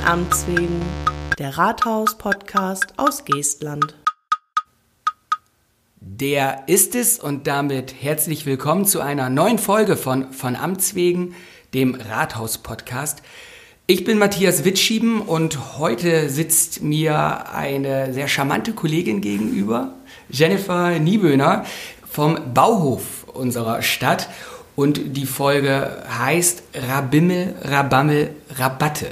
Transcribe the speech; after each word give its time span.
Von 0.00 0.08
Amts 0.08 0.46
wegen, 0.46 0.80
der 1.38 1.58
Rathaus-Podcast 1.58 2.94
aus 2.96 3.26
Geestland. 3.26 3.94
Der 6.00 6.62
ist 6.68 6.94
es 6.94 7.18
und 7.18 7.46
damit 7.46 7.94
herzlich 8.00 8.46
willkommen 8.46 8.86
zu 8.86 9.00
einer 9.00 9.28
neuen 9.28 9.58
Folge 9.58 9.98
von 9.98 10.32
Von 10.32 10.56
Amts 10.56 10.94
wegen, 10.94 11.34
dem 11.74 11.94
Rathaus-Podcast. 11.94 13.22
Ich 13.86 14.04
bin 14.04 14.18
Matthias 14.18 14.64
Witschieben 14.64 15.20
und 15.20 15.76
heute 15.76 16.30
sitzt 16.30 16.82
mir 16.82 17.52
eine 17.52 18.14
sehr 18.14 18.28
charmante 18.28 18.72
Kollegin 18.72 19.20
gegenüber, 19.20 19.92
Jennifer 20.30 20.98
Nieböhner 20.98 21.66
vom 22.08 22.54
Bauhof 22.54 23.24
unserer 23.34 23.82
Stadt. 23.82 24.30
Und 24.76 25.14
die 25.16 25.26
Folge 25.26 26.04
heißt 26.18 26.62
Rabimmel, 26.74 27.54
Rabammel, 27.64 28.34
Rabatte. 28.56 29.08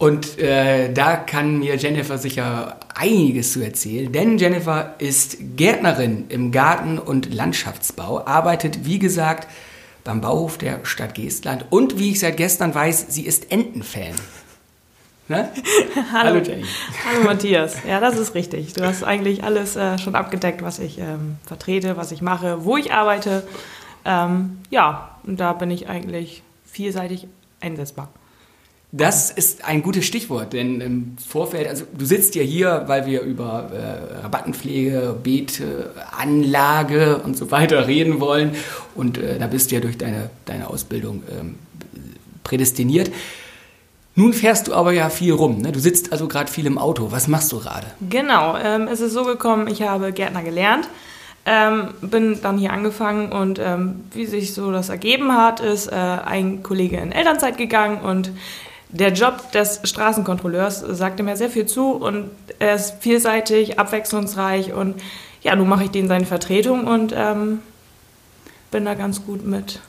Und 0.00 0.38
äh, 0.38 0.90
da 0.94 1.16
kann 1.16 1.58
mir 1.58 1.76
Jennifer 1.76 2.16
sicher 2.16 2.78
einiges 2.94 3.52
zu 3.52 3.60
erzählen, 3.60 4.10
denn 4.10 4.38
Jennifer 4.38 4.94
ist 4.96 5.36
Gärtnerin 5.56 6.24
im 6.30 6.52
Garten- 6.52 6.98
und 6.98 7.34
Landschaftsbau, 7.34 8.24
arbeitet 8.24 8.86
wie 8.86 8.98
gesagt 8.98 9.46
beim 10.02 10.22
Bauhof 10.22 10.56
der 10.56 10.86
Stadt 10.86 11.14
Geestland 11.14 11.66
und 11.68 11.98
wie 11.98 12.12
ich 12.12 12.20
seit 12.20 12.38
gestern 12.38 12.74
weiß, 12.74 13.08
sie 13.10 13.26
ist 13.26 13.52
Entenfan. 13.52 14.14
Ne? 15.28 15.50
Hallo, 16.12 16.30
Hallo 16.30 16.38
Jenny. 16.38 16.64
Hallo 17.06 17.24
Matthias. 17.24 17.76
Ja, 17.86 18.00
das 18.00 18.16
ist 18.16 18.34
richtig. 18.34 18.72
Du 18.72 18.82
hast 18.82 19.04
eigentlich 19.04 19.44
alles 19.44 19.76
äh, 19.76 19.98
schon 19.98 20.14
abgedeckt, 20.14 20.62
was 20.62 20.78
ich 20.78 20.96
ähm, 20.96 21.36
vertrete, 21.44 21.98
was 21.98 22.10
ich 22.10 22.22
mache, 22.22 22.64
wo 22.64 22.78
ich 22.78 22.94
arbeite. 22.94 23.46
Ähm, 24.06 24.60
ja, 24.70 25.18
und 25.24 25.38
da 25.38 25.52
bin 25.52 25.70
ich 25.70 25.90
eigentlich 25.90 26.42
vielseitig 26.64 27.26
einsetzbar. 27.60 28.08
Das 28.92 29.30
ist 29.30 29.64
ein 29.64 29.82
gutes 29.82 30.04
Stichwort, 30.04 30.52
denn 30.52 30.80
im 30.80 31.16
Vorfeld, 31.24 31.68
also 31.68 31.84
du 31.96 32.04
sitzt 32.04 32.34
ja 32.34 32.42
hier, 32.42 32.84
weil 32.86 33.06
wir 33.06 33.20
über 33.20 33.70
äh, 33.72 34.22
Rabattenpflege, 34.22 35.16
Beete, 35.22 35.90
Anlage 36.10 37.18
und 37.18 37.36
so 37.36 37.52
weiter 37.52 37.86
reden 37.86 38.18
wollen 38.18 38.56
und 38.96 39.18
äh, 39.18 39.38
da 39.38 39.46
bist 39.46 39.70
du 39.70 39.76
ja 39.76 39.80
durch 39.80 39.96
deine, 39.96 40.30
deine 40.44 40.68
Ausbildung 40.68 41.22
ähm, 41.30 41.54
prädestiniert. 42.42 43.12
Nun 44.16 44.32
fährst 44.32 44.66
du 44.66 44.74
aber 44.74 44.92
ja 44.92 45.08
viel 45.08 45.34
rum, 45.34 45.58
ne? 45.58 45.70
du 45.70 45.78
sitzt 45.78 46.10
also 46.10 46.26
gerade 46.26 46.50
viel 46.50 46.66
im 46.66 46.76
Auto. 46.76 47.12
Was 47.12 47.28
machst 47.28 47.52
du 47.52 47.60
gerade? 47.60 47.86
Genau, 48.08 48.56
ähm, 48.56 48.88
es 48.88 49.00
ist 49.00 49.12
so 49.12 49.22
gekommen, 49.22 49.68
ich 49.68 49.82
habe 49.82 50.12
Gärtner 50.12 50.42
gelernt. 50.42 50.88
Ähm, 51.46 51.94
bin 52.02 52.42
dann 52.42 52.58
hier 52.58 52.72
angefangen 52.72 53.32
und 53.32 53.58
ähm, 53.60 54.04
wie 54.12 54.26
sich 54.26 54.52
so 54.52 54.72
das 54.72 54.88
ergeben 54.90 55.32
hat, 55.32 55.60
ist 55.60 55.86
äh, 55.86 55.94
ein 55.94 56.62
Kollege 56.62 56.98
in 56.98 57.12
Elternzeit 57.12 57.56
gegangen 57.56 58.02
und 58.02 58.30
der 58.92 59.12
Job 59.12 59.52
des 59.52 59.80
Straßenkontrolleurs 59.84 60.80
sagte 60.80 61.22
mir 61.22 61.36
sehr 61.36 61.50
viel 61.50 61.66
zu 61.66 61.92
und 61.92 62.30
er 62.58 62.74
ist 62.74 62.96
vielseitig, 63.00 63.78
abwechslungsreich 63.78 64.72
und 64.72 65.00
ja, 65.42 65.56
nun 65.56 65.68
mache 65.68 65.84
ich 65.84 65.90
den 65.90 66.08
seine 66.08 66.26
Vertretung 66.26 66.86
und 66.86 67.14
ähm, 67.16 67.60
bin 68.70 68.84
da 68.84 68.94
ganz 68.94 69.24
gut 69.24 69.46
mit. 69.46 69.80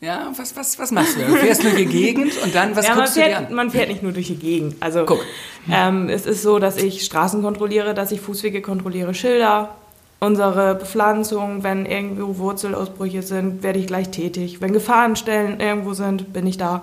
Ja, 0.00 0.30
was, 0.36 0.54
was, 0.56 0.78
was 0.78 0.90
machst 0.90 1.16
du? 1.16 1.24
Du 1.24 1.36
fährst 1.36 1.62
durch 1.62 1.76
die 1.76 1.86
Gegend 1.86 2.32
und 2.42 2.54
dann, 2.54 2.76
was 2.76 2.86
ja, 2.86 2.94
guckst 2.94 3.14
fährt, 3.14 3.28
du 3.28 3.40
dir 3.40 3.48
an? 3.48 3.54
Man 3.54 3.70
fährt 3.70 3.88
nicht 3.88 4.02
nur 4.02 4.12
durch 4.12 4.26
die 4.26 4.36
Gegend. 4.36 4.76
Also 4.80 5.06
Guck. 5.06 5.24
Ähm, 5.70 6.08
es 6.10 6.26
ist 6.26 6.42
so, 6.42 6.58
dass 6.58 6.76
ich 6.76 7.04
Straßen 7.04 7.42
kontrolliere, 7.42 7.94
dass 7.94 8.12
ich 8.12 8.20
Fußwege 8.20 8.60
kontrolliere, 8.60 9.14
Schilder, 9.14 9.74
unsere 10.20 10.74
Bepflanzung, 10.74 11.62
wenn 11.62 11.86
irgendwo 11.86 12.36
Wurzelausbrüche 12.38 13.22
sind, 13.22 13.62
werde 13.62 13.78
ich 13.78 13.86
gleich 13.86 14.10
tätig. 14.10 14.60
Wenn 14.60 14.72
Gefahrenstellen 14.72 15.60
irgendwo 15.60 15.94
sind, 15.94 16.32
bin 16.32 16.46
ich 16.46 16.58
da. 16.58 16.82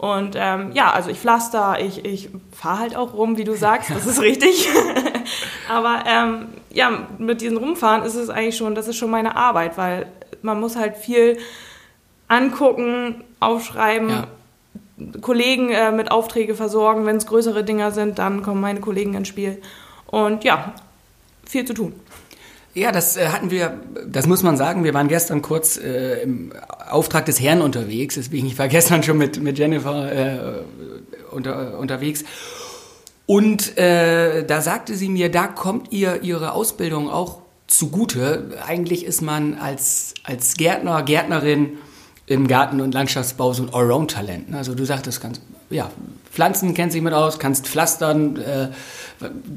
Und 0.00 0.34
ähm, 0.34 0.72
ja, 0.72 0.92
also 0.92 1.10
ich 1.10 1.18
pflaster, 1.18 1.76
ich, 1.78 2.06
ich 2.06 2.30
fahre 2.52 2.78
halt 2.78 2.96
auch 2.96 3.12
rum, 3.12 3.36
wie 3.36 3.44
du 3.44 3.54
sagst, 3.54 3.90
das 3.90 4.06
ist 4.06 4.22
richtig. 4.22 4.66
Aber 5.68 6.04
ähm, 6.06 6.46
ja, 6.70 7.06
mit 7.18 7.42
diesem 7.42 7.58
Rumfahren 7.58 8.02
ist 8.02 8.14
es 8.14 8.30
eigentlich 8.30 8.56
schon, 8.56 8.74
das 8.74 8.88
ist 8.88 8.96
schon 8.96 9.10
meine 9.10 9.36
Arbeit, 9.36 9.76
weil 9.76 10.06
man 10.40 10.58
muss 10.58 10.74
halt 10.76 10.96
viel 10.96 11.36
angucken, 12.28 13.24
aufschreiben, 13.40 14.08
ja. 14.08 14.26
Kollegen 15.20 15.68
äh, 15.68 15.92
mit 15.92 16.10
Aufträge 16.10 16.54
versorgen. 16.54 17.04
Wenn 17.04 17.16
es 17.16 17.26
größere 17.26 17.62
Dinger 17.62 17.90
sind, 17.90 18.18
dann 18.18 18.42
kommen 18.42 18.62
meine 18.62 18.80
Kollegen 18.80 19.12
ins 19.12 19.28
Spiel. 19.28 19.60
Und 20.06 20.44
ja, 20.44 20.72
viel 21.44 21.66
zu 21.66 21.74
tun. 21.74 21.92
Ja, 22.74 22.92
das 22.92 23.16
äh, 23.16 23.28
hatten 23.28 23.50
wir, 23.50 23.80
das 24.06 24.26
muss 24.26 24.42
man 24.42 24.56
sagen, 24.56 24.84
wir 24.84 24.94
waren 24.94 25.08
gestern 25.08 25.42
kurz 25.42 25.76
äh, 25.76 26.22
im 26.22 26.52
Auftrag 26.88 27.26
des 27.26 27.40
Herrn 27.40 27.62
unterwegs, 27.62 28.14
deswegen 28.14 28.46
ich 28.46 28.58
war 28.58 28.68
gestern 28.68 29.02
schon 29.02 29.18
mit, 29.18 29.42
mit 29.42 29.58
Jennifer 29.58 30.12
äh, 30.12 30.62
unter, 31.32 31.78
unterwegs. 31.78 32.24
Und 33.26 33.76
äh, 33.78 34.44
da 34.44 34.60
sagte 34.60 34.94
sie 34.94 35.08
mir, 35.08 35.30
da 35.30 35.46
kommt 35.46 35.92
ihr 35.92 36.22
ihre 36.22 36.52
Ausbildung 36.52 37.08
auch 37.08 37.38
zugute. 37.66 38.58
Eigentlich 38.66 39.04
ist 39.04 39.22
man 39.22 39.54
als, 39.54 40.14
als 40.24 40.56
Gärtner, 40.56 41.02
Gärtnerin 41.02 41.78
im 42.26 42.46
Garten- 42.48 42.80
und 42.80 42.92
Landschaftsbau 42.92 43.52
so 43.52 43.64
ein 43.64 43.74
Allround-Talent. 43.74 44.50
Ne? 44.50 44.56
Also 44.56 44.74
du 44.74 44.84
sagtest 44.84 45.20
ganz, 45.20 45.40
ja, 45.70 45.90
Pflanzen 46.30 46.74
kennst 46.74 46.94
dich 46.94 47.02
mit 47.02 47.12
aus, 47.12 47.38
kannst 47.38 47.66
pflastern, 47.66 48.36
äh, 48.36 48.68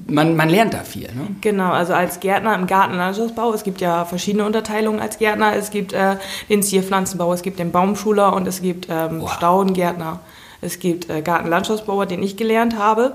man, 0.08 0.36
man 0.36 0.50
lernt 0.50 0.74
da 0.74 0.80
viel. 0.80 1.08
Ne? 1.14 1.28
Genau, 1.42 1.72
also 1.72 1.94
als 1.94 2.20
Gärtner 2.20 2.56
im 2.56 2.66
Garten- 2.66 2.94
und 2.94 2.98
Landschaftsbau, 2.98 3.54
es 3.54 3.64
gibt 3.64 3.80
ja 3.80 4.06
verschiedene 4.06 4.46
Unterteilungen 4.46 5.00
als 5.00 5.20
Gärtner. 5.20 5.56
Es 5.56 5.70
gibt 5.70 5.94
äh, 5.94 6.16
den 6.50 6.64
Zierpflanzenbau, 6.64 7.32
es 7.32 7.44
gibt 7.44 7.60
den 7.60 7.72
Baumschuler 7.72 8.34
und 8.34 8.48
es 8.48 8.62
gibt 8.62 8.88
ähm, 8.90 9.22
wow. 9.22 9.32
Staudengärtner. 9.32 10.20
Es 10.62 10.80
gibt 10.80 11.10
äh, 11.10 11.22
Gartenlandschaftsbauer, 11.22 12.08
den 12.08 12.24
ich 12.24 12.38
gelernt 12.38 12.78
habe. 12.78 13.14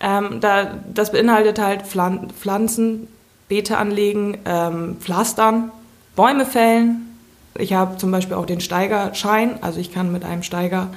Ähm, 0.00 0.40
da, 0.40 0.78
das 0.92 1.12
beinhaltet 1.12 1.58
halt 1.58 1.82
Pflan 1.82 2.28
Pflanzen, 2.30 3.08
Beete 3.48 3.76
anlegen, 3.76 4.38
ähm, 4.44 4.96
pflastern, 5.00 5.72
Bäume 6.14 6.46
fällen, 6.46 7.10
ich 7.58 7.72
habe 7.72 7.96
zum 7.96 8.10
Beispiel 8.10 8.36
auch 8.36 8.46
den 8.46 8.60
Steigerschein, 8.60 9.62
also 9.62 9.80
ich 9.80 9.92
kann 9.92 10.12
mit 10.12 10.24
einem 10.24 10.42
Steiger 10.42 10.88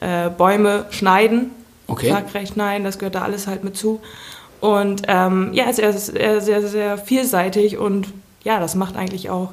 äh, 0.00 0.30
Bäume 0.30 0.86
schneiden, 0.90 1.50
okay. 1.86 2.10
Tragrecht 2.10 2.54
schneiden, 2.54 2.84
das 2.84 2.98
gehört 2.98 3.14
da 3.14 3.22
alles 3.22 3.46
halt 3.46 3.64
mit 3.64 3.76
zu. 3.76 4.00
Und 4.60 5.02
ähm, 5.06 5.50
ja, 5.52 5.66
es 5.68 5.78
ist 5.78 6.06
sehr, 6.06 6.40
sehr, 6.40 6.66
sehr 6.66 6.98
vielseitig 6.98 7.78
und 7.78 8.08
ja, 8.44 8.60
das 8.60 8.74
macht 8.74 8.96
eigentlich 8.96 9.28
auch 9.30 9.50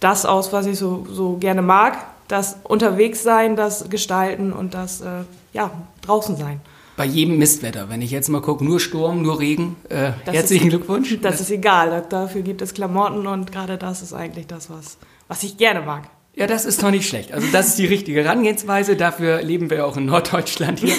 das 0.00 0.26
aus, 0.26 0.52
was 0.52 0.66
ich 0.66 0.78
so, 0.78 1.06
so 1.10 1.36
gerne 1.36 1.62
mag. 1.62 1.98
Das 2.28 2.56
Unterwegssein, 2.64 3.56
das 3.56 3.88
Gestalten 3.90 4.52
und 4.52 4.74
das 4.74 5.00
äh, 5.00 5.24
ja, 5.52 5.70
draußen 6.02 6.36
sein. 6.36 6.60
Bei 6.96 7.04
jedem 7.04 7.38
Mistwetter, 7.38 7.88
wenn 7.88 8.02
ich 8.02 8.10
jetzt 8.10 8.28
mal 8.28 8.40
gucke, 8.40 8.64
nur 8.64 8.78
Sturm, 8.78 9.22
nur 9.22 9.40
Regen, 9.40 9.76
äh, 9.88 10.12
herzlichen 10.24 10.66
ist, 10.66 10.70
Glückwunsch. 10.70 11.18
Das, 11.20 11.32
das 11.32 11.40
ist 11.42 11.50
egal, 11.50 12.04
dafür 12.08 12.42
gibt 12.42 12.62
es 12.62 12.72
Klamotten 12.72 13.26
und 13.26 13.50
gerade 13.50 13.78
das 13.78 14.00
ist 14.00 14.12
eigentlich 14.12 14.46
das, 14.46 14.70
was, 14.70 14.98
was 15.26 15.42
ich 15.42 15.56
gerne 15.56 15.80
mag. 15.80 16.04
Ja, 16.36 16.48
das 16.48 16.64
ist 16.64 16.82
doch 16.82 16.90
nicht 16.90 17.08
schlecht. 17.08 17.32
Also 17.32 17.46
das 17.52 17.68
ist 17.68 17.78
die 17.78 17.86
richtige 17.86 18.24
Herangehensweise. 18.24 18.96
Dafür 18.96 19.42
leben 19.42 19.70
wir 19.70 19.86
auch 19.86 19.96
in 19.96 20.06
Norddeutschland 20.06 20.80
hier. 20.80 20.94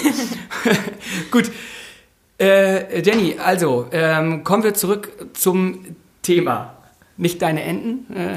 Gut. 1.30 1.50
Äh, 2.38 3.02
Jenny, 3.02 3.36
also 3.38 3.86
ähm, 3.92 4.44
kommen 4.44 4.62
wir 4.62 4.74
zurück 4.74 5.10
zum 5.34 5.96
Thema. 6.22 6.74
Nicht 7.18 7.40
deine 7.40 7.62
Enten. 7.62 8.14
Äh, 8.14 8.36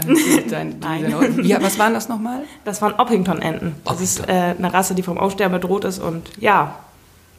dein, 0.50 0.80
Nein. 0.82 1.44
Ja, 1.44 1.62
was 1.62 1.80
waren 1.80 1.94
das 1.94 2.10
nochmal? 2.10 2.44
Das 2.66 2.82
waren 2.82 2.94
Oppington-Enten. 2.94 3.76
Das 3.86 4.02
ist 4.02 4.28
äh, 4.28 4.56
eine 4.58 4.74
Rasse, 4.74 4.96
die 4.96 5.04
vom 5.04 5.18
Aussterben 5.18 5.60
bedroht 5.60 5.86
ist. 5.86 6.00
Und 6.00 6.30
ja, 6.38 6.80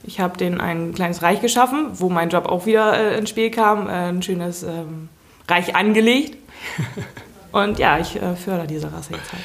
ich 0.02 0.20
habe 0.20 0.36
denen 0.38 0.60
ein 0.60 0.94
kleines 0.94 1.22
Reich 1.22 1.40
geschaffen, 1.40 1.88
wo 1.94 2.08
mein 2.08 2.30
Job 2.30 2.46
auch 2.46 2.66
wieder 2.66 2.94
äh, 2.94 3.18
ins 3.18 3.30
Spiel 3.30 3.50
kam. 3.50 3.88
Äh, 3.88 4.08
ein 4.08 4.22
schönes 4.22 4.62
ähm, 4.62 5.08
Reich 5.48 5.74
angelegt. 5.76 6.36
Und 7.52 7.78
ja, 7.78 7.98
ich 7.98 8.16
äh, 8.16 8.36
fördere 8.36 8.66
diese 8.66 8.92
Rasse 8.92 9.12
jetzt 9.12 9.32
halt. 9.32 9.42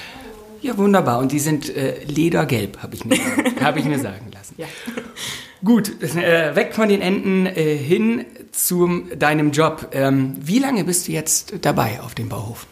Ja, 0.61 0.77
wunderbar. 0.77 1.19
Und 1.19 1.31
die 1.31 1.39
sind 1.39 1.75
äh, 1.75 2.03
ledergelb, 2.05 2.81
habe 2.81 2.95
ich, 2.95 3.05
mir, 3.05 3.17
hab 3.61 3.77
ich 3.77 3.85
mir 3.85 3.99
sagen 3.99 4.31
lassen. 4.33 4.55
Ja. 4.57 4.67
Gut, 5.63 6.01
äh, 6.01 6.55
weg 6.55 6.73
von 6.73 6.89
den 6.89 7.01
Enten 7.01 7.45
äh, 7.45 7.75
hin 7.75 8.25
zu 8.51 9.03
deinem 9.15 9.51
Job. 9.51 9.89
Ähm, 9.91 10.35
wie 10.39 10.59
lange 10.59 10.83
bist 10.83 11.07
du 11.07 11.11
jetzt 11.11 11.53
dabei 11.61 12.01
auf 12.01 12.15
dem 12.15 12.29
Bauhof? 12.29 12.67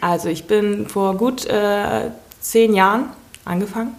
Also 0.00 0.28
ich 0.28 0.44
bin 0.44 0.88
vor 0.88 1.16
gut 1.16 1.46
äh, 1.46 2.10
zehn 2.40 2.74
Jahren 2.74 3.10
angefangen. 3.44 3.94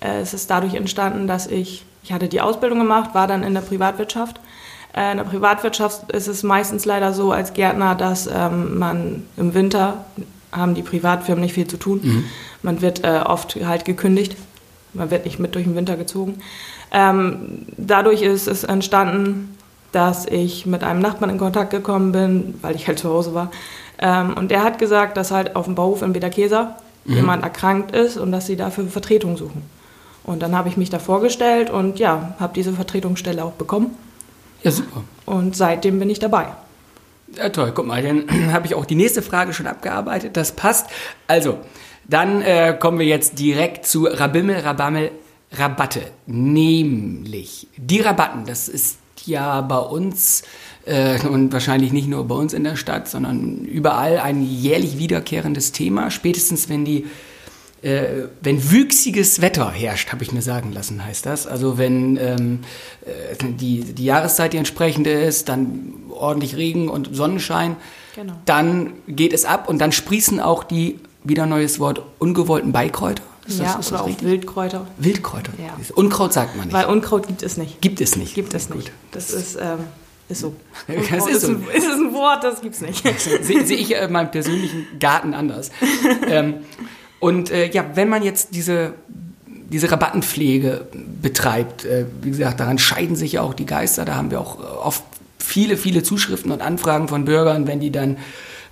Äh, 0.00 0.20
es 0.20 0.34
ist 0.34 0.50
dadurch 0.50 0.74
entstanden, 0.74 1.26
dass 1.26 1.46
ich, 1.46 1.84
ich 2.02 2.12
hatte 2.12 2.28
die 2.28 2.40
Ausbildung 2.40 2.78
gemacht, 2.78 3.14
war 3.14 3.26
dann 3.26 3.42
in 3.42 3.54
der 3.54 3.60
Privatwirtschaft 3.60 4.40
in 4.98 5.18
der 5.18 5.24
Privatwirtschaft 5.24 6.10
ist 6.12 6.28
es 6.28 6.42
meistens 6.42 6.84
leider 6.84 7.12
so 7.12 7.32
als 7.32 7.52
Gärtner, 7.52 7.94
dass 7.94 8.26
ähm, 8.26 8.78
man 8.78 9.24
im 9.36 9.54
Winter 9.54 10.04
haben 10.52 10.74
die 10.74 10.82
Privatfirmen 10.82 11.42
nicht 11.42 11.54
viel 11.54 11.66
zu 11.66 11.76
tun. 11.76 12.00
Mhm. 12.02 12.24
Man 12.62 12.80
wird 12.80 13.04
äh, 13.04 13.20
oft 13.24 13.56
halt 13.64 13.84
gekündigt. 13.84 14.36
Man 14.94 15.10
wird 15.10 15.24
nicht 15.24 15.38
mit 15.38 15.54
durch 15.54 15.64
den 15.64 15.76
Winter 15.76 15.96
gezogen. 15.96 16.40
Ähm, 16.90 17.66
dadurch 17.76 18.22
ist 18.22 18.48
es 18.48 18.64
entstanden, 18.64 19.56
dass 19.92 20.26
ich 20.26 20.66
mit 20.66 20.82
einem 20.82 21.00
Nachbarn 21.00 21.30
in 21.30 21.38
Kontakt 21.38 21.70
gekommen 21.70 22.12
bin, 22.12 22.54
weil 22.62 22.74
ich 22.74 22.88
halt 22.88 22.98
zu 22.98 23.10
Hause 23.10 23.34
war. 23.34 23.50
Ähm, 23.98 24.34
und 24.34 24.50
der 24.50 24.62
hat 24.62 24.78
gesagt, 24.78 25.16
dass 25.16 25.30
halt 25.30 25.56
auf 25.56 25.66
dem 25.66 25.74
Bauhof 25.74 26.02
in 26.02 26.12
Bederkeser 26.12 26.76
mhm. 27.04 27.14
jemand 27.14 27.42
erkrankt 27.42 27.94
ist 27.94 28.16
und 28.16 28.32
dass 28.32 28.46
sie 28.46 28.56
dafür 28.56 28.86
Vertretung 28.86 29.36
suchen. 29.36 29.62
Und 30.24 30.42
dann 30.42 30.56
habe 30.56 30.68
ich 30.68 30.76
mich 30.76 30.90
da 30.90 30.98
vorgestellt 30.98 31.70
und 31.70 31.98
ja, 31.98 32.34
habe 32.38 32.52
diese 32.54 32.72
Vertretungsstelle 32.72 33.44
auch 33.44 33.52
bekommen. 33.52 33.94
Ja, 34.62 34.70
super. 34.70 35.04
Und 35.26 35.56
seitdem 35.56 35.98
bin 35.98 36.10
ich 36.10 36.18
dabei. 36.18 36.48
Ja, 37.36 37.48
toll. 37.50 37.72
Guck 37.74 37.86
mal, 37.86 38.02
dann 38.02 38.24
habe 38.52 38.66
ich 38.66 38.74
auch 38.74 38.84
die 38.84 38.94
nächste 38.94 39.22
Frage 39.22 39.52
schon 39.52 39.66
abgearbeitet. 39.66 40.36
Das 40.36 40.52
passt. 40.52 40.86
Also, 41.26 41.58
dann 42.08 42.42
äh, 42.42 42.76
kommen 42.78 42.98
wir 42.98 43.06
jetzt 43.06 43.38
direkt 43.38 43.86
zu 43.86 44.04
Rabimmel, 44.04 44.60
Rabammel, 44.60 45.10
Rabatte. 45.52 46.02
Nämlich 46.26 47.68
die 47.76 48.00
Rabatten. 48.00 48.46
Das 48.46 48.68
ist 48.68 48.98
ja 49.26 49.60
bei 49.60 49.78
uns 49.78 50.42
äh, 50.86 51.20
und 51.26 51.52
wahrscheinlich 51.52 51.92
nicht 51.92 52.08
nur 52.08 52.26
bei 52.26 52.34
uns 52.34 52.54
in 52.54 52.64
der 52.64 52.76
Stadt, 52.76 53.08
sondern 53.08 53.64
überall 53.64 54.18
ein 54.18 54.42
jährlich 54.42 54.98
wiederkehrendes 54.98 55.72
Thema. 55.72 56.10
Spätestens, 56.10 56.68
wenn 56.68 56.84
die 56.84 57.06
äh, 57.82 58.26
wenn 58.40 58.70
wüchsiges 58.70 59.40
Wetter 59.40 59.70
herrscht, 59.70 60.12
habe 60.12 60.22
ich 60.22 60.32
mir 60.32 60.42
sagen 60.42 60.72
lassen, 60.72 61.04
heißt 61.04 61.26
das. 61.26 61.46
Also 61.46 61.78
wenn 61.78 62.16
ähm, 62.16 62.60
äh, 63.04 63.36
die, 63.40 63.80
die 63.80 64.04
Jahreszeit 64.04 64.52
die 64.52 64.56
entsprechende 64.56 65.10
ist, 65.10 65.48
dann 65.48 65.94
ordentlich 66.10 66.56
Regen 66.56 66.88
und 66.88 67.14
Sonnenschein, 67.14 67.76
genau. 68.14 68.34
dann 68.44 68.94
geht 69.06 69.32
es 69.32 69.44
ab 69.44 69.68
und 69.68 69.78
dann 69.78 69.92
sprießen 69.92 70.40
auch 70.40 70.64
die, 70.64 70.98
wieder 71.24 71.46
neues 71.46 71.78
Wort, 71.78 72.02
ungewollten 72.18 72.72
Beikräuter. 72.72 73.22
Ist 73.46 73.60
ja, 73.60 73.76
das, 73.76 73.92
oder 73.92 74.02
auch 74.02 74.10
Wildkräuter. 74.20 74.86
Wildkräuter. 74.98 75.52
Ja. 75.58 75.74
Unkraut 75.94 76.34
sagt 76.34 76.56
man 76.56 76.66
nicht. 76.66 76.74
Weil 76.74 76.86
Unkraut 76.86 77.26
gibt 77.26 77.42
es 77.42 77.56
nicht. 77.56 77.80
Gibt 77.80 78.00
es 78.00 78.16
nicht. 78.16 78.34
Gibt 78.34 78.54
es 78.54 78.70
nicht. 78.70 78.92
Das 79.12 79.30
ist... 79.30 79.56
Ähm 79.56 79.78
ist 80.28 80.40
so. 80.40 80.54
Das 80.86 81.26
ist, 81.26 81.42
so. 81.42 81.52
Ist, 81.52 81.84
ist, 81.84 81.86
ein 81.86 82.12
Wort, 82.12 82.44
das 82.44 82.60
gibt's 82.60 82.80
nicht. 82.80 83.02
Sehe 83.42 83.66
seh 83.66 83.74
ich 83.74 83.92
in 83.92 84.12
meinem 84.12 84.30
persönlichen 84.30 84.86
Garten 85.00 85.34
anders. 85.34 85.70
ähm, 86.28 86.66
und 87.20 87.50
äh, 87.50 87.70
ja, 87.70 87.84
wenn 87.94 88.08
man 88.08 88.22
jetzt 88.22 88.54
diese, 88.54 88.94
diese 89.46 89.90
Rabattenpflege 89.90 90.86
betreibt, 91.22 91.84
äh, 91.84 92.06
wie 92.22 92.30
gesagt, 92.30 92.60
daran 92.60 92.78
scheiden 92.78 93.16
sich 93.16 93.32
ja 93.32 93.42
auch 93.42 93.54
die 93.54 93.66
Geister. 93.66 94.04
Da 94.04 94.14
haben 94.14 94.30
wir 94.30 94.40
auch 94.40 94.58
oft 94.84 95.02
viele, 95.38 95.76
viele 95.76 96.02
Zuschriften 96.02 96.52
und 96.52 96.62
Anfragen 96.62 97.08
von 97.08 97.24
Bürgern, 97.24 97.66
wenn 97.66 97.80
die 97.80 97.90
dann 97.90 98.18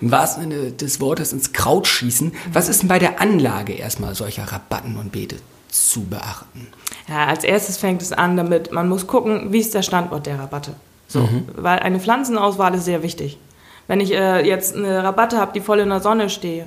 im 0.00 0.10
wahrsten 0.10 0.42
Sinne 0.42 0.72
des 0.72 1.00
Wortes 1.00 1.32
ins 1.32 1.52
Kraut 1.52 1.86
schießen. 1.86 2.32
Was 2.52 2.68
ist 2.68 2.82
denn 2.82 2.88
bei 2.88 2.98
der 2.98 3.20
Anlage 3.20 3.72
erstmal 3.72 4.14
solcher 4.14 4.44
Rabatten 4.44 4.96
und 4.96 5.12
Beete 5.12 5.36
zu 5.70 6.04
beachten? 6.04 6.68
Ja, 7.08 7.26
als 7.26 7.44
erstes 7.44 7.78
fängt 7.78 8.02
es 8.02 8.12
an 8.12 8.36
damit, 8.36 8.72
man 8.72 8.88
muss 8.88 9.06
gucken, 9.06 9.52
wie 9.52 9.60
ist 9.60 9.74
der 9.74 9.82
Standort 9.82 10.26
der 10.26 10.38
Rabatte. 10.38 10.74
So, 11.08 11.20
mhm. 11.20 11.46
Weil 11.56 11.78
eine 11.78 12.00
Pflanzenauswahl 12.00 12.74
ist 12.74 12.84
sehr 12.84 13.02
wichtig. 13.02 13.38
Wenn 13.86 14.00
ich 14.00 14.12
äh, 14.12 14.46
jetzt 14.46 14.74
eine 14.74 15.04
Rabatte 15.04 15.38
habe, 15.38 15.52
die 15.52 15.60
voll 15.60 15.78
in 15.78 15.88
der 15.88 16.00
Sonne 16.00 16.28
stehe, 16.28 16.66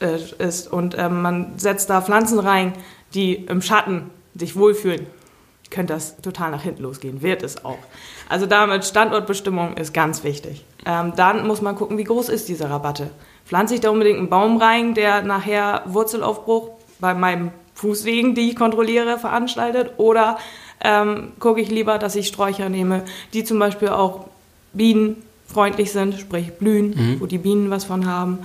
äh, 0.00 0.18
ist 0.42 0.72
und 0.72 0.96
ähm, 0.98 1.22
man 1.22 1.58
setzt 1.58 1.90
da 1.90 2.00
Pflanzen 2.00 2.38
rein, 2.38 2.72
die 3.14 3.34
im 3.34 3.62
Schatten 3.62 4.10
sich 4.34 4.56
wohlfühlen, 4.56 5.06
könnte 5.70 5.94
das 5.94 6.16
total 6.18 6.50
nach 6.50 6.62
hinten 6.62 6.82
losgehen. 6.82 7.22
Wird 7.22 7.42
es 7.42 7.64
auch. 7.64 7.78
Also 8.28 8.46
damit 8.46 8.84
Standortbestimmung 8.84 9.76
ist 9.76 9.94
ganz 9.94 10.24
wichtig. 10.24 10.64
Ähm, 10.84 11.12
dann 11.16 11.46
muss 11.46 11.62
man 11.62 11.76
gucken, 11.76 11.98
wie 11.98 12.04
groß 12.04 12.28
ist 12.28 12.48
diese 12.48 12.70
Rabatte. 12.70 13.10
Pflanze 13.44 13.74
ich 13.74 13.80
da 13.80 13.90
unbedingt 13.90 14.18
einen 14.18 14.28
Baum 14.28 14.58
rein, 14.58 14.94
der 14.94 15.22
nachher 15.22 15.82
Wurzelaufbruch 15.86 16.70
bei 16.98 17.14
meinem 17.14 17.50
Fußwegen, 17.74 18.34
die 18.34 18.50
ich 18.50 18.56
kontrolliere, 18.56 19.18
veranstaltet? 19.18 19.92
Oder 19.98 20.38
ähm, 20.80 21.32
gucke 21.38 21.60
ich 21.60 21.70
lieber, 21.70 21.98
dass 21.98 22.16
ich 22.16 22.26
Sträucher 22.26 22.68
nehme, 22.68 23.04
die 23.32 23.44
zum 23.44 23.58
Beispiel 23.58 23.88
auch 23.88 24.26
bienenfreundlich 24.72 25.92
sind, 25.92 26.18
sprich 26.18 26.54
blühen, 26.54 26.90
mhm. 26.90 27.20
wo 27.20 27.26
die 27.26 27.38
Bienen 27.38 27.70
was 27.70 27.84
von 27.84 28.06
haben. 28.06 28.38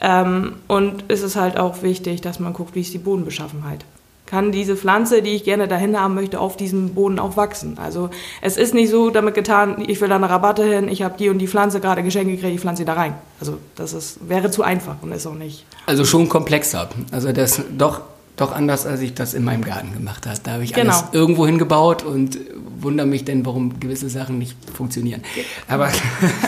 Ähm, 0.00 0.54
und 0.66 1.04
es 1.08 1.22
ist 1.22 1.36
halt 1.36 1.58
auch 1.58 1.82
wichtig, 1.82 2.20
dass 2.20 2.40
man 2.40 2.52
guckt, 2.52 2.74
wie 2.74 2.80
ist 2.80 2.94
die 2.94 2.98
Bodenbeschaffenheit. 2.98 3.84
Kann 4.26 4.52
diese 4.52 4.76
Pflanze, 4.76 5.22
die 5.22 5.30
ich 5.30 5.42
gerne 5.42 5.66
dahin 5.66 5.98
haben 5.98 6.14
möchte, 6.14 6.38
auf 6.38 6.56
diesem 6.56 6.94
Boden 6.94 7.18
auch 7.18 7.36
wachsen? 7.36 7.76
Also 7.82 8.10
es 8.40 8.56
ist 8.56 8.74
nicht 8.74 8.88
so 8.88 9.10
damit 9.10 9.34
getan, 9.34 9.82
ich 9.84 10.00
will 10.00 10.08
da 10.08 10.16
eine 10.16 10.30
Rabatte 10.30 10.62
hin, 10.62 10.88
ich 10.88 11.02
habe 11.02 11.16
die 11.18 11.28
und 11.28 11.38
die 11.38 11.48
Pflanze 11.48 11.80
gerade 11.80 12.04
geschenkt 12.04 12.30
gekriegt, 12.30 12.54
ich 12.54 12.60
pflanze 12.60 12.82
sie 12.82 12.84
da 12.84 12.92
rein. 12.92 13.14
Also 13.40 13.58
das 13.74 13.92
ist, 13.92 14.28
wäre 14.28 14.52
zu 14.52 14.62
einfach 14.62 14.94
und 15.02 15.10
ist 15.10 15.26
auch 15.26 15.34
nicht. 15.34 15.66
Also 15.86 16.04
schon 16.04 16.28
komplexer. 16.28 16.88
Also 17.10 17.32
das 17.32 17.60
doch 17.76 18.02
doch 18.40 18.52
anders, 18.52 18.86
als 18.86 19.00
ich 19.00 19.14
das 19.14 19.34
in 19.34 19.44
meinem 19.44 19.64
Garten 19.64 19.92
gemacht 19.92 20.26
habe. 20.26 20.38
Da 20.42 20.52
habe 20.52 20.64
ich 20.64 20.72
genau. 20.72 20.92
alles 20.92 21.04
irgendwo 21.12 21.46
hingebaut 21.46 22.02
und 22.02 22.38
wundere 22.78 23.06
mich 23.06 23.24
denn, 23.24 23.44
warum 23.44 23.78
gewisse 23.80 24.08
Sachen 24.08 24.38
nicht 24.38 24.56
funktionieren. 24.72 25.22
Aber 25.68 25.90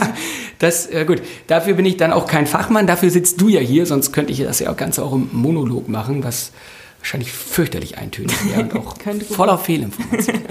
das, 0.58 0.86
äh, 0.86 1.04
gut, 1.04 1.22
dafür 1.46 1.74
bin 1.74 1.84
ich 1.84 1.96
dann 1.96 2.12
auch 2.12 2.26
kein 2.26 2.46
Fachmann, 2.46 2.86
dafür 2.86 3.10
sitzt 3.10 3.40
du 3.40 3.48
ja 3.48 3.60
hier, 3.60 3.86
sonst 3.86 4.12
könnte 4.12 4.32
ich 4.32 4.40
das 4.40 4.60
ja 4.60 4.70
auch 4.70 4.76
ganz 4.76 4.98
auch 4.98 5.12
im 5.12 5.28
Monolog 5.32 5.88
machen, 5.88 6.24
was 6.24 6.52
wahrscheinlich 7.00 7.32
fürchterlich 7.32 7.98
eintönig 7.98 8.36
wäre 8.48 8.62
und 8.62 8.76
auch 8.76 8.96
voller 9.30 9.58
Fehlinformationen. 9.58 10.42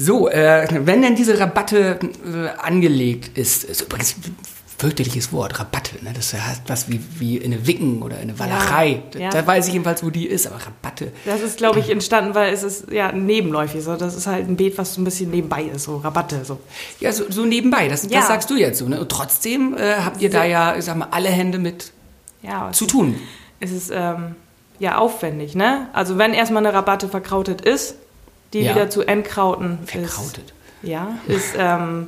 So, 0.00 0.28
äh, 0.28 0.68
wenn 0.86 1.02
denn 1.02 1.16
diese 1.16 1.40
Rabatte 1.40 1.98
äh, 2.24 2.48
angelegt 2.60 3.36
ist, 3.36 3.64
ist 3.64 3.80
übrigens 3.80 4.14
fürchterliches 4.78 5.32
Wort, 5.32 5.58
Rabatte. 5.58 5.96
Ne? 6.02 6.12
Das 6.14 6.32
heißt 6.32 6.62
was 6.68 6.88
wie, 6.88 7.00
wie 7.18 7.36
in 7.36 7.52
eine 7.52 7.66
Wicken 7.66 8.00
oder 8.00 8.16
in 8.16 8.30
eine 8.30 8.38
Walachei. 8.38 9.02
Ja, 9.14 9.20
ja. 9.20 9.30
Da, 9.30 9.44
weiß 9.44 9.66
ich 9.66 9.72
jedenfalls, 9.72 10.04
wo 10.04 10.10
die 10.10 10.26
ist, 10.26 10.46
aber 10.46 10.64
Rabatte. 10.64 11.12
Das 11.24 11.40
ist, 11.40 11.58
glaube 11.58 11.80
ich, 11.80 11.90
entstanden, 11.90 12.34
weil 12.34 12.54
es 12.54 12.62
ist 12.62 12.90
ja 12.92 13.10
nebenläufig. 13.10 13.82
So. 13.82 13.96
Das 13.96 14.14
ist 14.14 14.28
halt 14.28 14.48
ein 14.48 14.56
Beet, 14.56 14.78
was 14.78 14.94
so 14.94 15.00
ein 15.00 15.04
bisschen 15.04 15.30
nebenbei 15.30 15.64
ist, 15.64 15.84
so 15.84 15.96
Rabatte. 15.96 16.44
So. 16.44 16.60
Ja, 17.00 17.12
so, 17.12 17.24
so 17.28 17.44
nebenbei, 17.44 17.88
das, 17.88 18.04
ja. 18.04 18.20
das 18.20 18.28
sagst 18.28 18.48
du 18.50 18.56
jetzt 18.56 18.78
so. 18.78 18.88
Ne? 18.88 19.00
Und 19.00 19.08
trotzdem 19.10 19.76
äh, 19.76 19.96
habt 19.96 20.22
ihr 20.22 20.30
da 20.30 20.44
ja, 20.44 20.76
ich 20.76 20.84
sag 20.84 20.96
mal, 20.96 21.08
alle 21.10 21.28
Hände 21.28 21.58
mit 21.58 21.92
zu 22.72 22.86
tun. 22.86 23.16
Es 23.58 23.72
ist 23.72 23.90
ähm, 23.92 24.36
ja 24.78 24.98
aufwendig, 24.98 25.56
ne? 25.56 25.88
Also 25.92 26.18
wenn 26.18 26.32
erstmal 26.32 26.64
eine 26.64 26.72
Rabatte 26.72 27.08
verkrautet 27.08 27.62
ist, 27.62 27.96
die 28.52 28.60
wieder 28.60 28.88
zu 28.88 29.02
entkrauten 29.02 29.80
Verkrautet. 29.84 30.54
Ist, 30.82 30.88
ja, 30.88 31.18
ist... 31.26 31.54
Ähm, 31.58 32.06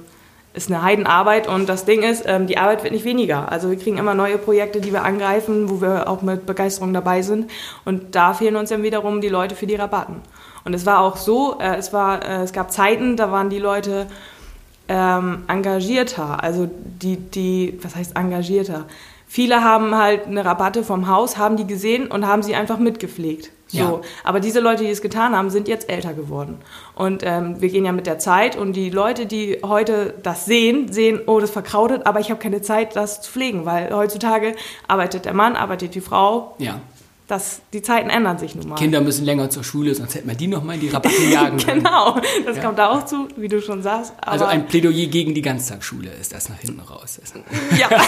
ist 0.52 0.70
eine 0.70 0.82
Heidenarbeit 0.82 1.47
und 1.49 1.69
das 1.69 1.85
Ding 1.85 2.02
ist, 2.02 2.25
ähm, 2.26 2.47
die 2.47 2.58
Arbeit 2.58 2.82
wird 2.82 2.93
nicht 2.93 3.05
weniger. 3.05 3.50
Also 3.50 3.70
wir 3.70 3.79
kriegen 3.79 3.99
immer 3.99 4.14
neue 4.14 4.37
Projekte, 4.37 4.81
die 4.81 4.93
wir 4.93 5.05
angreifen, 5.05 5.70
wo 5.70 5.81
wir 5.81 6.08
auch 6.08 6.23
mit 6.23 6.47
Begeisterung 6.47 6.93
dabei 6.93 7.23
sind 7.23 7.50
und 7.85 8.14
da 8.14 8.35
fehlen 8.35 8.56
uns 8.56 8.70
dann 8.70 8.82
wiederum 8.82 9.20
die 9.20 9.29
Leute 9.29 9.55
für 9.55 9.67
die 9.67 9.76
Rabatten. 9.76 10.17
Und 10.64 10.75
es 10.75 10.85
war 10.87 11.00
auch 11.00 11.17
so, 11.17 11.58
äh, 11.61 11.76
es, 11.76 11.93
war, 11.93 12.25
äh, 12.25 12.43
es 12.43 12.52
gab 12.52 12.73
Zeiten, 12.73 13.17
da 13.17 13.31
waren 13.31 13.49
die 13.49 13.58
Leute 13.58 14.06
ähm, 14.88 15.44
engagierter, 15.47 16.43
also 16.43 16.69
die, 16.69 17.17
die, 17.17 17.79
was 17.82 17.94
heißt 17.94 18.16
engagierter? 18.16 18.87
Viele 19.28 19.62
haben 19.62 19.95
halt 19.95 20.26
eine 20.26 20.45
Rabatte 20.45 20.83
vom 20.83 21.07
Haus, 21.07 21.38
haben 21.38 21.57
die 21.57 21.66
gesehen 21.66 22.09
und 22.09 22.26
haben 22.26 22.42
sie 22.42 22.57
einfach 22.57 22.78
mitgepflegt. 22.78 23.52
So. 23.73 23.79
Ja. 23.79 24.00
Aber 24.25 24.41
diese 24.41 24.61
Leute, 24.61 24.85
die 24.85 24.91
es 24.91 25.00
getan 25.03 25.37
haben, 25.37 25.50
sind 25.50 25.69
jetzt 25.69 25.89
älter 25.89 26.12
geworden. 26.12 26.59
Und 26.95 27.23
ähm, 27.25 27.61
wir 27.61 27.69
gehen 27.69 27.85
ja 27.85 27.93
mit 27.93 28.07
der 28.07 28.19
Zeit 28.19 28.57
und 28.57 28.73
die 28.75 28.91
Leute, 28.91 29.27
die 29.27 29.59
heute 29.65 30.15
das 30.23 30.45
sehen, 30.45 30.93
sehen, 30.93 31.21
oh, 31.27 31.39
das 31.41 31.50
verkrautet, 31.50 32.07
aber 32.07 32.21
ich 32.21 32.31
habe 32.31 32.41
keine 32.41 32.62
Zeit, 32.62 32.97
das 32.97 33.23
zu 33.23 33.31
pflegen, 33.31 33.65
weil 33.67 33.95
heutzutage 33.95 34.55
arbeitet 34.89 35.25
der 35.25 35.35
Mann, 35.35 35.57
arbeitet 35.57 35.95
die 35.95 36.00
Frau. 36.00 36.55
Ja. 36.59 36.81
Das, 37.29 37.61
die 37.73 37.81
Zeiten 37.81 38.11
ändern 38.11 38.39
sich 38.39 38.57
nun 38.57 38.71
mal. 38.71 38.75
Kinder 38.75 39.00
müssen 39.00 39.25
länger 39.25 39.50
zur 39.50 39.62
Schule, 39.62 39.95
sonst 39.95 40.17
hätte 40.17 40.27
man 40.27 40.37
die 40.37 40.49
noch 40.49 40.65
mal 40.65 40.75
in 40.75 40.81
die 40.81 40.89
Rabatte 40.89 41.23
jagen 41.31 41.59
können. 41.65 41.85
genau, 41.85 42.21
das 42.45 42.57
ja. 42.57 42.62
kommt 42.65 42.77
da 42.81 42.91
auch 42.91 43.05
zu, 43.05 43.29
wie 43.37 43.47
du 43.47 43.62
schon 43.62 43.85
sagst. 43.85 44.12
also 44.21 44.47
ein 44.47 44.67
Plädoyer 44.67 45.07
gegen 45.07 45.33
die 45.33 45.43
Ganztagsschule 45.43 46.11
ist 46.21 46.33
das 46.35 46.49
nach 46.49 46.59
hinten 46.59 46.81
raus. 46.81 47.21
Ja. 47.79 47.89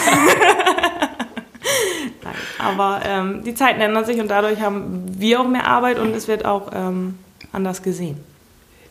Nein, 2.24 2.34
aber 2.58 3.00
ähm, 3.04 3.44
die 3.44 3.54
Zeiten 3.54 3.80
ändern 3.80 4.04
sich 4.04 4.20
und 4.20 4.28
dadurch 4.28 4.60
haben 4.60 5.01
wir 5.22 5.40
auch 5.40 5.48
mehr 5.48 5.66
Arbeit 5.66 5.98
und 5.98 6.14
es 6.14 6.28
wird 6.28 6.44
auch 6.44 6.70
ähm, 6.74 7.18
anders 7.50 7.82
gesehen. 7.82 8.18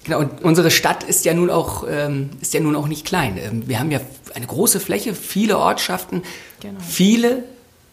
Genau, 0.03 0.19
und 0.19 0.43
unsere 0.43 0.71
Stadt 0.71 1.03
ist 1.03 1.25
ja 1.25 1.33
nun 1.35 1.51
auch, 1.51 1.85
ähm, 1.87 2.31
ist 2.41 2.55
ja 2.55 2.59
nun 2.59 2.75
auch 2.75 2.87
nicht 2.87 3.05
klein. 3.05 3.37
Ähm, 3.37 3.67
wir 3.67 3.79
haben 3.79 3.91
ja 3.91 3.99
eine 4.33 4.47
große 4.47 4.79
Fläche, 4.79 5.13
viele 5.13 5.59
Ortschaften, 5.59 6.23
genau. 6.59 6.79
viele, 6.79 7.43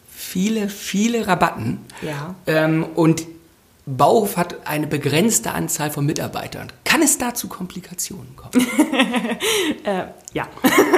viele, 0.09 0.69
viele 0.69 1.27
Rabatten. 1.27 1.79
Ja. 2.01 2.33
Ähm, 2.47 2.85
und 2.95 3.25
Bauhof 3.97 4.37
hat 4.37 4.67
eine 4.67 4.87
begrenzte 4.87 5.51
Anzahl 5.51 5.89
von 5.89 6.05
Mitarbeitern. 6.05 6.71
Kann 6.83 7.01
es 7.01 7.17
da 7.17 7.33
zu 7.33 7.47
Komplikationen 7.47 8.35
kommen? 8.35 8.67
äh, 9.83 10.03
ja. 10.33 10.47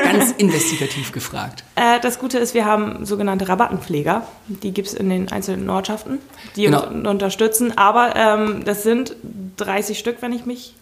Ganz 0.03 0.31
investigativ 0.31 1.11
gefragt. 1.11 1.63
Äh, 1.75 1.99
das 2.01 2.19
Gute 2.19 2.37
ist, 2.37 2.53
wir 2.53 2.65
haben 2.65 3.05
sogenannte 3.05 3.47
Rabattenpfleger. 3.47 4.27
Die 4.47 4.71
gibt 4.71 4.89
es 4.89 4.93
in 4.93 5.09
den 5.09 5.31
einzelnen 5.31 5.69
Ortschaften, 5.69 6.19
die 6.55 6.63
genau. 6.63 6.85
uns 6.87 7.07
unterstützen. 7.07 7.77
Aber 7.77 8.15
ähm, 8.15 8.65
das 8.65 8.83
sind 8.83 9.15
30 9.57 9.97
Stück, 9.97 10.17
wenn 10.21 10.33
ich 10.33 10.45
mich 10.45 10.73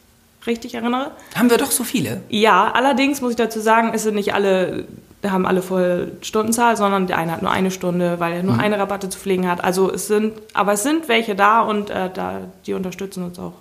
richtig 0.47 0.73
erinnere. 0.73 1.11
Haben 1.35 1.49
wir 1.49 1.57
doch 1.57 1.71
so 1.71 1.83
viele? 1.83 2.21
Ja, 2.29 2.71
allerdings 2.71 3.21
muss 3.21 3.31
ich 3.31 3.37
dazu 3.37 3.59
sagen, 3.59 3.91
es 3.93 4.03
sind 4.03 4.15
nicht 4.15 4.33
alle 4.33 4.85
haben 5.27 5.45
alle 5.45 5.61
voll 5.61 6.13
Stundenzahl, 6.21 6.77
sondern 6.77 7.07
der 7.07 7.17
eine 7.17 7.31
hat 7.31 7.41
nur 7.41 7.51
eine 7.51 7.71
Stunde, 7.71 8.19
weil 8.19 8.33
er 8.33 8.43
nur 8.43 8.53
mhm. 8.53 8.59
eine 8.61 8.79
Rabatte 8.79 9.09
zu 9.09 9.19
pflegen 9.19 9.47
hat. 9.49 9.63
Also 9.63 9.91
es 9.91 10.07
sind, 10.07 10.33
aber 10.53 10.73
es 10.73 10.83
sind 10.83 11.09
welche 11.09 11.35
da 11.35 11.61
und 11.61 11.89
äh, 11.89 12.09
da, 12.13 12.41
die 12.65 12.73
unterstützen 12.73 13.23
uns 13.23 13.37
auch. 13.37 13.53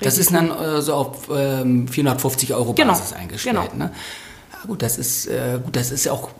Das 0.00 0.18
ist 0.18 0.32
dann 0.32 0.50
äh, 0.50 0.80
so 0.82 0.94
auf 0.94 1.28
ähm, 1.34 1.88
450 1.88 2.54
Euro 2.54 2.74
genau. 2.74 2.92
Basis 2.92 3.12
eingestellt. 3.12 3.58
Genau. 3.72 3.84
Ne? 3.84 3.90
Ja, 4.52 4.66
gut, 4.66 4.82
das 4.82 4.98
ist 4.98 5.26
äh, 5.26 5.58
gut, 5.62 5.76
das 5.76 5.90
ist 5.90 6.04
ja 6.04 6.12
auch 6.12 6.30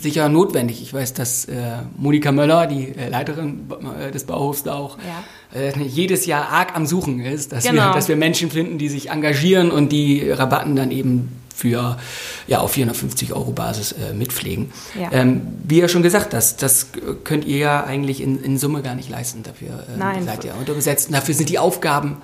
sicher 0.00 0.28
notwendig. 0.28 0.82
Ich 0.82 0.92
weiß, 0.92 1.14
dass 1.14 1.44
äh, 1.46 1.54
Monika 1.96 2.32
Möller, 2.32 2.66
die 2.66 2.94
äh, 2.96 3.08
Leiterin 3.08 3.68
äh, 3.98 4.10
des 4.10 4.24
Bauhofs 4.24 4.62
da 4.62 4.74
auch, 4.74 4.98
Ja. 4.98 5.60
äh, 5.60 5.78
jedes 5.82 6.26
Jahr 6.26 6.48
arg 6.48 6.74
am 6.76 6.86
Suchen 6.86 7.20
ist, 7.20 7.52
dass, 7.52 7.64
wir, 7.64 7.72
Genau. 7.72 7.92
dass 7.92 8.08
wir 8.08 8.16
Menschen 8.16 8.50
finden, 8.50 8.78
die 8.78 8.88
sich 8.88 9.10
engagieren 9.10 9.70
und 9.70 9.90
die 9.90 10.30
Rabatten 10.30 10.76
dann 10.76 10.90
eben 10.90 11.41
für 11.54 11.98
ja 12.46 12.60
auf 12.60 12.72
450 12.72 13.32
Euro 13.32 13.52
Basis 13.52 13.92
äh, 13.92 14.12
mitpflegen. 14.14 14.72
Ja. 14.98 15.10
Ähm, 15.12 15.42
wie 15.64 15.78
ja 15.80 15.88
schon 15.88 16.02
gesagt, 16.02 16.32
das, 16.32 16.56
das 16.56 16.88
könnt 17.24 17.44
ihr 17.44 17.58
ja 17.58 17.84
eigentlich 17.84 18.20
in, 18.20 18.42
in 18.42 18.58
Summe 18.58 18.82
gar 18.82 18.94
nicht 18.94 19.08
leisten. 19.10 19.42
Dafür 19.42 19.84
ähm, 19.92 19.98
Nein. 19.98 20.24
seid 20.24 20.44
ihr 20.44 20.54
unterbesetzt. 20.54 21.08
Und 21.08 21.14
dafür 21.14 21.34
sind 21.34 21.48
die 21.48 21.58
Aufgaben 21.58 22.16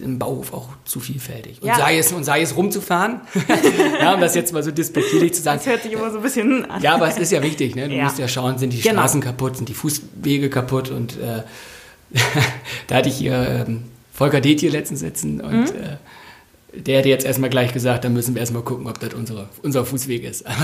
im 0.00 0.18
Bauhof 0.18 0.52
auch 0.52 0.68
zu 0.84 1.00
vielfältig. 1.00 1.62
Und, 1.62 1.68
Ja. 1.68 1.76
sei, 1.76 1.96
es, 1.98 2.12
und 2.12 2.22
sei 2.24 2.42
es 2.42 2.54
rumzufahren, 2.54 3.20
ja, 4.00 4.12
um 4.14 4.20
das 4.20 4.34
jetzt 4.34 4.52
mal 4.52 4.62
so 4.62 4.70
despektierlich 4.70 5.32
zu 5.32 5.40
sagen. 5.42 5.58
Das 5.58 5.66
hört 5.66 5.82
sich 5.84 5.92
immer 5.92 6.10
so 6.10 6.18
ein 6.18 6.22
bisschen 6.22 6.70
an. 6.70 6.82
Ja, 6.82 6.94
aber 6.96 7.08
es 7.08 7.16
ist 7.16 7.32
ja 7.32 7.42
wichtig, 7.42 7.74
ne? 7.76 7.88
Du 7.88 7.94
Ja. 7.94 8.04
musst 8.04 8.18
ja 8.18 8.28
schauen, 8.28 8.58
sind 8.58 8.74
die 8.74 8.80
Genau. 8.82 8.96
Straßen 9.00 9.22
kaputt, 9.22 9.56
sind 9.56 9.70
die 9.70 9.74
Fußwege 9.74 10.50
kaputt 10.50 10.90
und 10.90 11.16
äh, 11.18 11.42
da 12.88 12.96
hatte 12.96 13.08
ich 13.08 13.16
hier 13.16 13.64
ähm, 13.66 13.84
Volker 14.12 14.40
Detje 14.42 14.68
letztens 14.70 15.00
sitzen 15.00 15.40
und 15.40 15.52
Mhm. 15.60 15.66
äh, 15.80 15.96
der 16.76 16.98
hätte 16.98 17.08
jetzt 17.08 17.24
erstmal 17.24 17.50
gleich 17.50 17.72
gesagt, 17.72 18.04
dann 18.04 18.12
müssen 18.12 18.34
wir 18.34 18.40
erstmal 18.40 18.62
gucken, 18.62 18.86
ob 18.86 18.98
das 19.00 19.14
unsere, 19.14 19.48
unser 19.62 19.84
Fußweg 19.84 20.24
ist. 20.24 20.44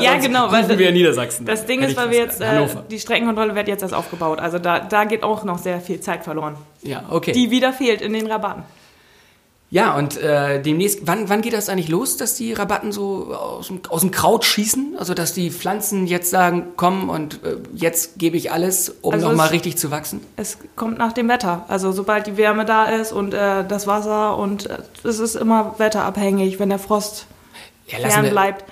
Ja, 0.00 0.18
genau, 0.18 0.50
weil 0.50 0.78
wir 0.78 0.88
in 0.88 0.94
Niedersachsen. 0.94 1.46
Das 1.46 1.66
Ding 1.66 1.80
ist, 1.80 1.96
weil 1.96 2.10
wir 2.10 2.18
jetzt, 2.18 2.40
äh, 2.40 2.66
die 2.90 2.98
Streckenkontrolle 2.98 3.54
wird 3.54 3.68
jetzt 3.68 3.82
erst 3.82 3.94
aufgebaut. 3.94 4.38
Also 4.38 4.58
da, 4.58 4.80
da 4.80 5.04
geht 5.04 5.22
auch 5.22 5.44
noch 5.44 5.58
sehr 5.58 5.80
viel 5.80 6.00
Zeit 6.00 6.24
verloren. 6.24 6.56
Ja, 6.82 7.04
okay. 7.10 7.32
Die 7.32 7.50
wieder 7.50 7.72
fehlt 7.72 8.00
in 8.00 8.12
den 8.12 8.26
Rabatten. 8.26 8.64
Ja, 9.70 9.96
und 9.96 10.16
äh, 10.18 10.62
demnächst, 10.62 11.00
wann, 11.06 11.28
wann 11.28 11.42
geht 11.42 11.52
das 11.52 11.68
eigentlich 11.68 11.88
los, 11.88 12.16
dass 12.16 12.36
die 12.36 12.52
Rabatten 12.52 12.92
so 12.92 13.34
aus 13.34 13.66
dem, 13.66 13.80
aus 13.88 14.02
dem 14.02 14.12
Kraut 14.12 14.44
schießen? 14.44 14.94
Also, 14.98 15.14
dass 15.14 15.32
die 15.32 15.50
Pflanzen 15.50 16.06
jetzt 16.06 16.30
sagen, 16.30 16.68
komm 16.76 17.08
und 17.08 17.42
äh, 17.42 17.56
jetzt 17.74 18.18
gebe 18.18 18.36
ich 18.36 18.52
alles, 18.52 18.94
um 19.00 19.14
Also 19.14 19.28
nochmal 19.28 19.48
richtig 19.48 19.76
zu 19.76 19.90
wachsen? 19.90 20.20
Es 20.36 20.58
kommt 20.76 20.98
nach 20.98 21.12
dem 21.12 21.28
Wetter. 21.28 21.64
Also 21.68 21.90
sobald 21.90 22.28
die 22.28 22.36
Wärme 22.36 22.64
da 22.64 22.84
ist 22.84 23.10
und 23.10 23.34
äh, 23.34 23.66
das 23.66 23.86
Wasser 23.88 24.36
und 24.36 24.70
äh, 24.70 24.78
es 25.02 25.18
ist 25.18 25.34
immer 25.34 25.74
wetterabhängig. 25.78 26.60
Wenn 26.60 26.68
der 26.68 26.78
Frost 26.78 27.26
Ja, 27.88 28.08
fern 28.08 28.30
bleibt, 28.30 28.64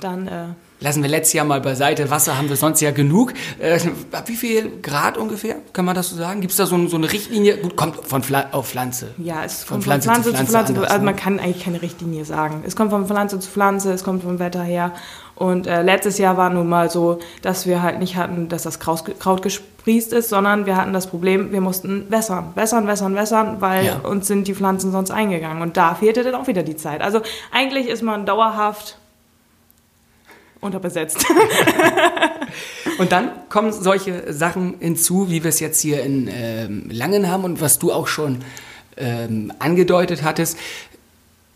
dann... 0.00 0.56
Lassen 0.80 1.02
wir 1.02 1.10
letztes 1.10 1.32
Jahr 1.32 1.44
mal 1.44 1.60
beiseite. 1.60 2.08
Wasser 2.10 2.38
haben 2.38 2.48
wir 2.48 2.54
sonst 2.56 2.80
ja 2.80 2.92
genug. 2.92 3.32
Äh, 3.58 3.80
ab 4.12 4.24
wie 4.28 4.36
viel 4.36 4.80
Grad 4.80 5.18
ungefähr? 5.18 5.56
Kann 5.72 5.84
man 5.84 5.96
das 5.96 6.10
so 6.10 6.16
sagen? 6.16 6.40
Gibt 6.40 6.52
es 6.52 6.56
da 6.56 6.66
so, 6.66 6.86
so 6.86 6.96
eine 6.96 7.10
Richtlinie? 7.12 7.56
Gut, 7.58 7.74
kommt 7.74 7.96
von 8.06 8.22
Pfla 8.22 8.46
auf 8.52 8.68
Pflanze. 8.68 9.08
Ja, 9.18 9.42
es 9.44 9.64
Von 9.64 9.76
kommt 9.76 9.84
Pflanze 9.84 10.08
von 10.08 10.22
zu 10.22 10.30
Pflanze 10.30 10.44
zu 10.44 10.50
Pflanze 10.52 10.52
Pflanze. 10.52 10.74
anders, 10.74 10.90
also 10.90 10.98
ne? 11.00 11.04
man 11.04 11.16
kann 11.16 11.40
eigentlich 11.40 11.64
keine 11.64 11.82
Richtlinie 11.82 12.24
sagen. 12.24 12.62
Es 12.64 12.76
kommt 12.76 12.90
von 12.90 13.06
Pflanze 13.06 13.40
zu 13.40 13.50
Pflanze, 13.50 13.92
es 13.92 14.04
kommt 14.04 14.22
vom 14.22 14.38
Wetter 14.38 14.62
her. 14.62 14.92
Und 15.34 15.66
äh, 15.66 15.82
letztes 15.82 16.18
Jahr 16.18 16.36
war 16.36 16.50
nun 16.50 16.68
mal 16.68 16.90
so, 16.90 17.18
dass 17.42 17.66
wir 17.66 17.82
halt 17.82 17.98
nicht 17.98 18.16
hatten, 18.16 18.48
dass 18.48 18.62
das 18.62 18.78
Kraut, 18.80 19.04
Kraut 19.20 19.42
gesprießt 19.42 20.12
ist, 20.12 20.28
sondern 20.28 20.66
wir 20.66 20.76
hatten 20.76 20.92
das 20.92 21.06
Problem, 21.08 21.50
wir 21.52 21.60
mussten 21.60 22.08
wässern, 22.10 22.52
wässern, 22.54 22.86
wässern, 22.86 23.14
wässern, 23.16 23.56
weil 23.60 23.86
Ja. 23.86 23.96
uns 23.98 24.26
sind 24.28 24.46
die 24.48 24.54
Pflanzen 24.54 24.92
sonst 24.92 25.10
eingegangen. 25.10 25.62
Und 25.62 25.76
da 25.76 25.94
fehlte 25.96 26.22
dann 26.24 26.34
auch 26.36 26.46
wieder 26.46 26.62
die 26.62 26.76
Zeit. 26.76 27.00
Also 27.02 27.20
eigentlich 27.52 27.88
ist 27.88 28.02
man 28.02 28.26
dauerhaft 28.26 28.98
unterbesetzt. 30.60 31.24
Und 32.98 33.12
dann 33.12 33.30
kommen 33.48 33.72
solche 33.72 34.32
Sachen 34.32 34.76
hinzu, 34.80 35.30
wie 35.30 35.44
wir 35.44 35.50
es 35.50 35.60
jetzt 35.60 35.80
hier 35.80 36.02
in 36.02 36.28
ähm, 36.32 36.88
Langen 36.90 37.30
haben 37.30 37.44
und 37.44 37.60
was 37.60 37.78
du 37.78 37.92
auch 37.92 38.08
schon 38.08 38.40
ähm, 38.96 39.52
angedeutet 39.60 40.22
hattest. 40.22 40.58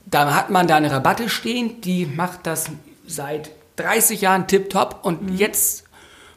Da 0.07 0.35
hat 0.35 0.51
man 0.51 0.69
da 0.69 0.77
eine 0.77 0.93
Rabatte 0.93 1.29
stehen, 1.29 1.81
die 1.81 2.07
macht 2.07 2.41
das 2.47 2.67
seit 3.07 3.51
30 3.77 4.21
Jahren 4.21 4.47
tipptopp 4.47 5.01
und 5.03 5.39
jetzt 5.39 5.85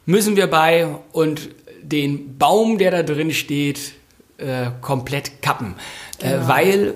müssen 0.05 0.35
wir 0.35 0.47
bei 0.47 0.87
und 1.11 1.49
den 1.81 2.37
Baum, 2.37 2.77
der 2.77 2.91
da 2.91 3.03
drin 3.03 3.31
steht, 3.31 3.93
äh, 4.37 4.71
komplett 4.81 5.41
kappen. 5.41 5.75
Äh, 6.19 6.39
weil, 6.41 6.87
äh, 6.87 6.93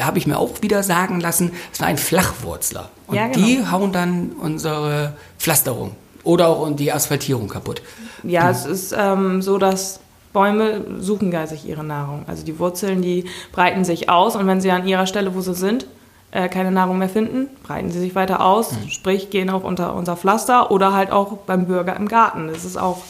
habe 0.00 0.18
ich 0.18 0.26
mir 0.26 0.38
auch 0.38 0.50
wieder 0.62 0.82
sagen 0.82 1.20
lassen, 1.20 1.52
es 1.72 1.80
war 1.80 1.88
ein 1.88 1.98
Flachwurzler. 1.98 2.90
Und 3.06 3.16
Ja, 3.16 3.28
genau. 3.28 3.46
die 3.46 3.66
hauen 3.70 3.92
dann 3.92 4.32
unsere 4.40 5.14
Pflasterung 5.38 5.92
oder 6.22 6.48
auch 6.48 6.68
die 6.74 6.92
Asphaltierung 6.92 7.48
kaputt. 7.48 7.82
Ja, 8.22 8.50
es 8.50 8.64
ist 8.64 8.94
ähm, 8.98 9.42
so, 9.42 9.58
dass 9.58 10.00
Bäume 10.32 10.84
suchen 10.98 11.30
gar 11.30 11.46
sich 11.46 11.66
ihre 11.66 11.84
Nahrung. 11.84 12.24
Also 12.26 12.44
die 12.44 12.58
Wurzeln, 12.58 13.02
die 13.02 13.24
breiten 13.52 13.84
sich 13.84 14.08
aus 14.08 14.36
und 14.36 14.46
wenn 14.46 14.60
sie 14.60 14.70
an 14.70 14.86
ihrer 14.86 15.06
Stelle, 15.06 15.34
wo 15.34 15.40
sie 15.40 15.54
sind, 15.54 15.86
äh, 16.32 16.48
keine 16.48 16.72
Nahrung 16.72 16.98
mehr 16.98 17.08
finden, 17.08 17.48
breiten 17.62 17.92
sie 17.92 18.00
sich 18.00 18.14
weiter 18.14 18.44
aus, 18.44 18.72
sprich 18.88 19.30
gehen 19.30 19.48
auch 19.50 19.62
unter 19.62 19.94
unser 19.94 20.16
Pflaster 20.16 20.70
oder 20.70 20.92
halt 20.92 21.12
auch 21.12 21.38
beim 21.46 21.66
Bürger 21.66 21.94
im 21.96 22.08
Garten. 22.08 22.48
Das 22.48 22.64
ist 22.64 22.76
auch 22.76 23.02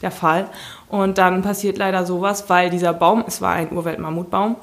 der 0.00 0.10
Fall. 0.10 0.48
Und 0.88 1.18
dann 1.18 1.42
passiert 1.42 1.78
leider 1.78 2.06
sowas, 2.06 2.48
weil 2.48 2.70
dieser 2.70 2.92
Baum, 2.94 3.24
es 3.26 3.40
war 3.40 3.52
ein 3.52 3.72
Urwaldmammutbaum, 3.72 4.56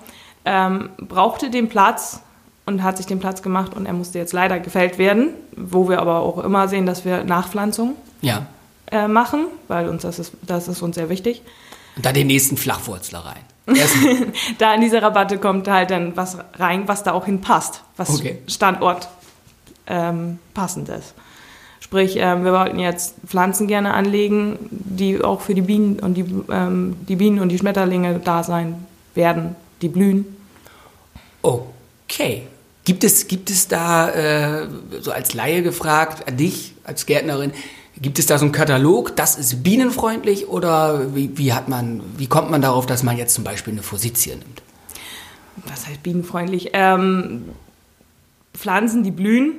ähm, 0.46 0.89
brauchte 0.98 1.50
den 1.50 1.69
Platz 1.69 2.22
und 2.65 2.84
hat 2.84 2.98
sich 2.98 3.05
den 3.05 3.19
Platz 3.19 3.41
gemacht 3.41 3.74
und 3.75 3.86
er 3.86 3.93
musste 3.93 4.19
jetzt 4.19 4.34
leider 4.34 4.60
gefällt 4.60 4.98
werden, 4.98 5.29
wo 5.55 5.89
wir 5.89 6.00
aber 6.00 6.19
auch 6.19 6.38
immer 6.43 6.67
sehen, 6.67 6.86
dass 6.86 7.03
wir 7.05 7.24
Nachpflanzung 7.24 7.96
Ja. 8.22 8.46
äh, 8.91 9.08
machen, 9.08 9.46
weil 9.67 9.89
uns 9.89 10.03
das 10.03 10.19
ist, 10.19 10.34
das 10.43 10.67
ist 10.67 10.81
uns 10.81 10.96
sehr 10.96 11.10
wichtig. 11.10 11.41
Und 11.96 12.05
dann 12.05 12.13
den 12.13 12.27
nächsten 12.27 12.58
Flachwurzler 12.58 13.19
rein. 13.25 13.41
Da 14.58 14.74
in 14.74 14.81
diese 14.81 15.01
Rabatte 15.01 15.38
kommt 15.38 15.67
halt 15.67 15.91
dann 15.91 16.15
was 16.17 16.38
rein, 16.58 16.88
was 16.88 17.03
da 17.03 17.12
auch 17.13 17.25
hinpasst, 17.25 17.81
was 17.98 18.10
Okay. 18.19 18.39
Standort 18.48 19.10
ähm, 19.88 20.39
passend 20.53 20.89
ist. 20.89 21.13
Sprich, 21.79 22.17
ähm, 22.17 22.43
wir 22.43 22.51
wollten 22.53 22.77
jetzt 22.79 23.15
Pflanzen 23.25 23.67
gerne 23.67 23.93
anlegen, 23.93 24.58
die 24.72 25.24
auch 25.24 25.41
für 25.41 25.55
die 25.55 25.62
Bienen 25.62 26.00
und 26.00 26.13
die, 26.15 26.25
ähm, 26.51 26.96
die 27.08 27.15
Bienen 27.15 27.39
und 27.39 27.50
die 27.50 27.58
Schmetterlinge 27.58 28.19
da 28.24 28.43
sein 28.43 28.86
werden, 29.15 29.55
die 29.82 29.90
blühen. 29.90 30.26
Okay. 31.42 32.48
Gibt 32.86 33.04
es, 33.04 33.28
gibt 33.28 33.50
es 33.50 33.68
da, 33.68 34.10
äh, 34.10 34.68
so 35.00 35.12
als 35.12 35.34
Laie 35.34 35.62
gefragt, 35.62 36.28
an 36.28 36.38
dich 36.38 36.74
als 36.84 37.06
Gärtnerin, 37.06 37.52
gibt 38.02 38.18
es 38.18 38.26
da 38.26 38.38
so 38.38 38.46
einen 38.46 38.52
Katalog, 38.52 39.16
das 39.16 39.38
ist 39.38 39.62
bienenfreundlich 39.62 40.48
oder 40.48 41.14
wie, 41.16 41.38
wie 41.38 41.54
hat 41.54 41.70
man, 41.70 42.02
wie 42.18 42.28
kommt 42.28 42.50
man 42.50 42.62
darauf, 42.62 42.86
dass 42.86 43.04
man 43.04 43.18
jetzt 43.18 43.36
zum 43.36 43.44
Beispiel 43.44 43.74
eine 43.74 43.84
Forsythie 43.84 44.32
nimmt? 44.32 44.64
Was 45.66 45.88
heißt 45.88 46.02
bienenfreundlich? 46.02 46.70
Ähm, 46.74 47.50
Pflanzen, 48.54 49.04
die 49.04 49.12
blühen, 49.12 49.54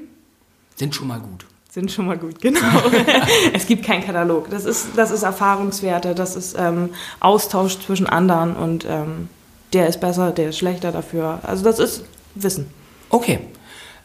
Sind 0.76 0.94
schon 0.94 1.06
mal 1.08 1.20
gut. 1.20 1.44
sind 1.70 1.92
schon 1.92 2.06
mal 2.06 2.18
gut, 2.18 2.40
genau. 2.40 2.58
es 3.52 3.66
gibt 3.66 3.84
keinen 3.84 4.04
Katalog. 4.04 4.50
Das 4.50 4.64
ist, 4.64 4.88
das 4.96 5.10
ist 5.10 5.22
Erfahrungswerte, 5.22 6.14
das 6.14 6.34
ist 6.34 6.56
ähm, 6.58 6.90
Austausch 7.20 7.78
zwischen 7.78 8.06
anderen 8.06 8.56
und 8.56 8.86
ähm, 8.88 9.28
der 9.72 9.86
ist 9.88 10.00
besser, 10.00 10.32
der 10.32 10.50
ist 10.50 10.58
schlechter 10.58 10.92
dafür. 10.92 11.40
Also 11.42 11.64
das 11.64 11.78
ist 11.78 12.04
Wissen. 12.34 12.70
Okay. 13.08 13.40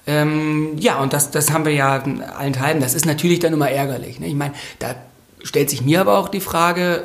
Ähm, 0.08 0.78
ja, 0.78 1.00
und 1.00 1.14
das, 1.14 1.32
das 1.32 1.52
haben 1.52 1.66
wir 1.66 1.74
ja 1.74 2.04
allen 2.38 2.54
Teilen. 2.54 2.80
Das 2.80 2.94
ist 2.94 3.06
natürlich 3.06 3.40
dann 3.40 3.54
immer 3.54 3.70
ärgerlich. 3.70 4.20
Ne? 4.20 4.28
Ich 4.28 4.36
meine, 4.36 4.54
da 4.80 4.96
stellt 5.44 5.70
sich 5.70 5.82
mir 5.82 6.02
aber 6.02 6.18
auch 6.18 6.30
die 6.30 6.40
Frage, 6.40 6.96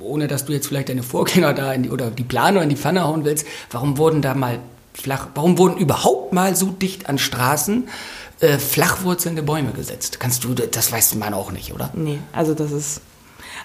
äh, 0.00 0.02
ohne 0.02 0.26
dass 0.26 0.46
du 0.46 0.52
jetzt 0.52 0.66
vielleicht 0.66 0.88
deine 0.88 1.02
Vorgänger 1.02 1.52
da 1.52 1.72
in 1.72 1.82
die, 1.82 1.90
oder 1.90 2.10
die 2.10 2.24
Planer 2.24 2.62
in 2.62 2.68
die 2.68 2.76
Pfanne 2.76 3.04
hauen 3.04 3.24
willst, 3.24 3.46
warum 3.70 3.98
wurden 3.98 4.22
da 4.22 4.34
mal 4.34 4.58
flach, 4.94 5.28
warum 5.34 5.58
wurden 5.58 5.78
überhaupt 5.78 6.32
mal 6.32 6.56
so 6.56 6.66
dicht 6.66 7.08
an 7.08 7.18
Straßen 7.18 7.88
äh, 8.40 8.58
flachwurzelnde 8.58 9.42
Bäume 9.42 9.72
gesetzt? 9.72 10.20
Kannst 10.20 10.44
du, 10.44 10.54
das 10.54 10.92
weiß 10.92 11.14
man 11.16 11.34
auch 11.34 11.52
nicht, 11.52 11.72
oder? 11.72 11.90
Nee, 11.94 12.18
also 12.32 12.54
das 12.54 12.72
ist. 12.72 13.02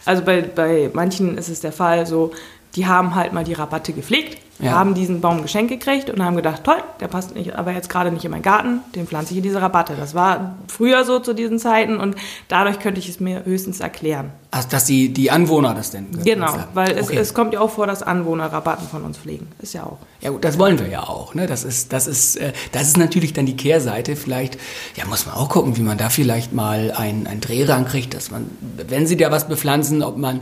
Also 0.03 0.23
bei, 0.23 0.41
bei 0.41 0.91
manchen 0.93 1.37
ist 1.37 1.49
es 1.49 1.61
der 1.61 1.71
Fall 1.71 2.05
so, 2.05 2.31
die 2.75 2.87
haben 2.87 3.15
halt 3.15 3.31
mal 3.33 3.43
die 3.43 3.53
Rabatte 3.53 3.93
gepflegt, 3.93 4.39
Ja. 4.59 4.71
haben 4.71 4.93
diesen 4.93 5.19
Baum 5.21 5.41
geschenkt 5.41 5.69
gekriegt 5.71 6.09
und 6.09 6.23
haben 6.23 6.35
gedacht, 6.37 6.63
toll, 6.63 6.81
der 7.01 7.07
passt 7.09 7.35
nicht, 7.35 7.55
aber 7.55 7.71
jetzt 7.71 7.89
gerade 7.89 8.11
nicht 8.11 8.23
in 8.25 8.31
meinen 8.31 8.41
Garten, 8.41 8.79
den 8.95 9.05
pflanze 9.07 9.31
ich 9.31 9.37
in 9.37 9.43
diese 9.43 9.61
Rabatte. 9.61 9.95
Das 9.97 10.13
war 10.15 10.55
früher 10.69 11.03
so 11.03 11.19
zu 11.19 11.33
diesen 11.33 11.59
Zeiten 11.59 11.97
und 11.97 12.15
dadurch 12.47 12.79
könnte 12.79 12.99
ich 12.99 13.09
es 13.09 13.19
mir 13.19 13.43
höchstens 13.45 13.79
erklären. 13.81 14.31
Also, 14.51 14.69
dass 14.69 14.85
die, 14.85 15.11
die 15.11 15.29
Anwohner 15.31 15.73
das 15.73 15.91
denn 15.91 16.07
Genau, 16.23 16.47
haben. 16.47 16.63
weil 16.73 16.91
es, 16.97 17.07
Okay. 17.07 17.17
es 17.17 17.33
kommt 17.33 17.53
ja 17.53 17.59
auch 17.59 17.69
vor, 17.71 17.85
dass 17.87 18.01
Anwohner 18.03 18.45
Rabatten 18.51 18.87
von 18.87 19.03
uns 19.03 19.17
pflegen. 19.17 19.47
Ist 19.61 19.73
ja 19.73 19.83
auch. 19.83 19.97
Ja 20.21 20.29
gut, 20.29 20.43
das 20.45 20.57
wollen 20.57 20.79
wir 20.79 20.87
ja 20.87 21.01
auch. 21.03 21.33
Ne? 21.33 21.47
Das, 21.47 21.65
ist, 21.65 21.91
das, 21.91 22.07
ist, 22.07 22.37
äh, 22.37 22.53
das 22.71 22.83
ist 22.87 22.97
natürlich 22.97 23.33
dann 23.33 23.45
die 23.45 23.57
Kehrseite. 23.57 24.15
Vielleicht, 24.15 24.57
ja, 24.95 25.05
muss 25.05 25.25
man 25.25 25.35
auch 25.35 25.49
gucken, 25.49 25.75
wie 25.75 25.81
man 25.81 25.97
da 25.97 26.09
vielleicht 26.09 26.53
mal 26.53 26.91
einen, 26.95 27.27
einen 27.27 27.41
Dreh 27.41 27.65
rankriegt, 27.65 28.13
dass 28.13 28.31
man, 28.31 28.49
wenn 28.87 29.05
sie 29.05 29.17
da 29.17 29.31
was 29.31 29.47
bepflanzen, 29.49 30.01
ob 30.01 30.17
man 30.17 30.39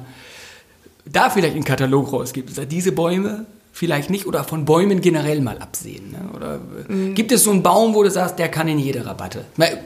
da 1.06 1.30
vielleicht 1.30 1.56
einen 1.56 1.64
Katalog 1.64 2.12
rausgibt. 2.14 2.54
Sagt, 2.54 2.72
Diese 2.72 2.92
Bäume 2.92 3.46
vielleicht 3.74 4.10
nicht 4.10 4.28
oder 4.28 4.44
von 4.44 4.66
Bäumen 4.66 5.02
generell 5.02 5.42
mal 5.42 5.58
absehen. 5.58 6.12
Ne? 6.12 6.30
Oder 6.36 6.60
äh, 6.90 7.14
gibt 7.14 7.32
es 7.32 7.44
so 7.44 7.52
einen 7.52 7.64
Baum, 7.64 7.96
wo 7.96 8.04
du 8.04 8.12
sagst, 8.12 8.40
der 8.40 8.50
kann 8.50 8.68
in 8.68 8.80
jede 8.80 9.06
Rabatte? 9.06 9.46
Mal, 9.58 9.80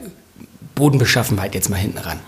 Bodenbeschaffenheit 0.74 1.54
jetzt 1.54 1.70
mal 1.70 1.76
hinten 1.76 1.98
ran. 1.98 2.20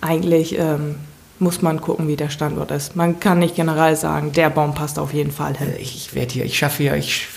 Eigentlich 0.00 0.58
ähm, 0.58 0.96
muss 1.38 1.62
man 1.62 1.80
gucken, 1.80 2.08
wie 2.08 2.16
der 2.16 2.30
Standort 2.30 2.70
ist. 2.70 2.96
Man 2.96 3.20
kann 3.20 3.38
nicht 3.38 3.54
generell 3.54 3.94
sagen, 3.96 4.32
der 4.32 4.50
Baum 4.50 4.74
passt 4.74 4.98
auf 4.98 5.14
jeden 5.14 5.30
Fall 5.30 5.56
hin. 5.56 5.72
Ich, 5.78 5.94
ich 5.94 6.14
werde 6.14 6.32
hier, 6.32 6.44
ich 6.44 6.58
schaffe 6.58 6.82
hier, 6.82 6.96
ich 6.96 7.28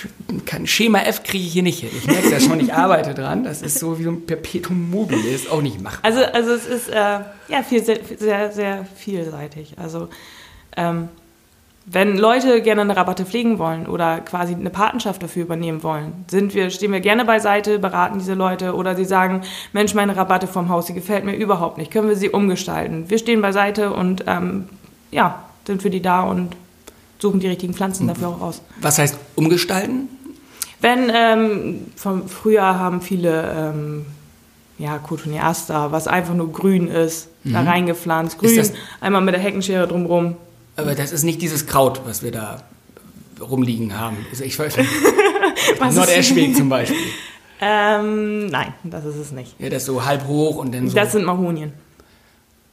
kann 0.45 0.65
Schema 0.65 0.99
F 1.03 1.23
kriege 1.23 1.45
ich 1.45 1.53
hier 1.53 1.63
nicht 1.63 1.81
hin. 1.81 1.89
Ich 1.95 2.07
merke 2.07 2.31
das 2.31 2.43
schon, 2.43 2.59
ich 2.59 2.73
arbeite 2.73 3.13
dran. 3.13 3.43
Das 3.43 3.61
ist 3.61 3.79
so 3.79 3.99
wie 3.99 4.03
so 4.03 4.09
ein 4.09 4.25
Perpetuum 4.25 4.89
mobile, 4.89 5.29
ist 5.29 5.49
auch 5.51 5.61
nicht 5.61 5.81
machbar. 5.81 6.03
Also, 6.03 6.23
also 6.23 6.51
es 6.51 6.65
ist 6.65 6.89
äh, 6.89 6.93
ja 6.95 7.63
viel, 7.67 7.83
sehr, 7.83 7.99
sehr, 8.17 8.51
sehr 8.51 8.85
vielseitig. 8.95 9.75
Also 9.77 10.09
ähm, 10.77 11.09
wenn 11.85 12.17
Leute 12.17 12.61
gerne 12.61 12.81
eine 12.81 12.95
Rabatte 12.95 13.25
pflegen 13.25 13.57
wollen 13.57 13.87
oder 13.87 14.19
quasi 14.19 14.53
eine 14.53 14.69
Patenschaft 14.69 15.23
dafür 15.23 15.43
übernehmen 15.43 15.81
wollen, 15.83 16.25
sind 16.29 16.53
wir, 16.53 16.69
stehen 16.69 16.91
wir 16.91 16.99
gerne 16.99 17.25
beiseite, 17.25 17.79
beraten 17.79 18.19
diese 18.19 18.35
Leute 18.35 18.75
oder 18.75 18.95
sie 18.95 19.05
sagen, 19.05 19.41
Mensch, 19.73 19.93
meine 19.93 20.15
Rabatte 20.15 20.47
vom 20.47 20.69
Haus, 20.69 20.85
die 20.85 20.93
gefällt 20.93 21.25
mir 21.25 21.35
überhaupt 21.35 21.77
nicht, 21.77 21.91
können 21.91 22.07
wir 22.07 22.15
sie 22.15 22.29
umgestalten? 22.29 23.09
Wir 23.09 23.17
stehen 23.17 23.41
beiseite 23.41 23.91
und 23.91 24.23
ähm, 24.27 24.69
ja, 25.09 25.43
sind 25.65 25.81
für 25.81 25.89
die 25.89 26.01
da 26.01 26.21
und 26.21 26.55
suchen 27.19 27.39
die 27.39 27.47
richtigen 27.47 27.73
Pflanzen 27.73 28.07
dafür 28.07 28.29
auch 28.29 28.41
aus. 28.41 28.61
Was 28.79 28.99
heißt 28.99 29.17
umgestalten? 29.35 30.07
Wenn, 30.81 31.11
ähm, 31.13 31.87
vom 31.95 32.27
Frühjahr 32.27 32.79
haben 32.79 33.01
viele, 33.01 33.53
ähm, 33.55 34.05
ja, 34.77 34.97
Cotoneaster, 34.97 35.91
was 35.91 36.07
einfach 36.07 36.33
nur 36.33 36.51
grün 36.51 36.87
ist, 36.87 37.29
mhm. 37.43 37.53
da 37.53 37.63
reingepflanzt. 37.63 38.39
Grün, 38.39 38.69
einmal 38.99 39.21
mit 39.21 39.35
der 39.35 39.41
Heckenschere 39.41 39.87
drumrum, 39.87 40.35
aber 40.75 40.95
das 40.95 41.11
ist 41.11 41.23
nicht 41.23 41.41
dieses 41.41 41.67
Kraut, 41.67 42.01
was 42.05 42.23
wir 42.23 42.31
da 42.31 42.63
rumliegen 43.39 43.97
haben. 43.97 44.17
Also 44.29 44.43
ich 44.43 44.57
weiß 44.57 44.77
nicht. 44.77 44.89
Nordeschweg 45.79 46.55
zum 46.55 46.69
Beispiel. 46.69 46.97
Ähm, 47.59 48.47
nein, 48.47 48.73
das 48.83 49.05
ist 49.05 49.17
es 49.17 49.31
nicht. 49.31 49.59
Ja, 49.59 49.69
das 49.69 49.83
ist 49.83 49.85
so 49.87 50.03
halb 50.03 50.25
hoch 50.27 50.57
und 50.57 50.73
dann 50.73 50.89
so. 50.89 50.95
Das 50.95 51.11
sind 51.11 51.25
Mahonien. 51.25 51.73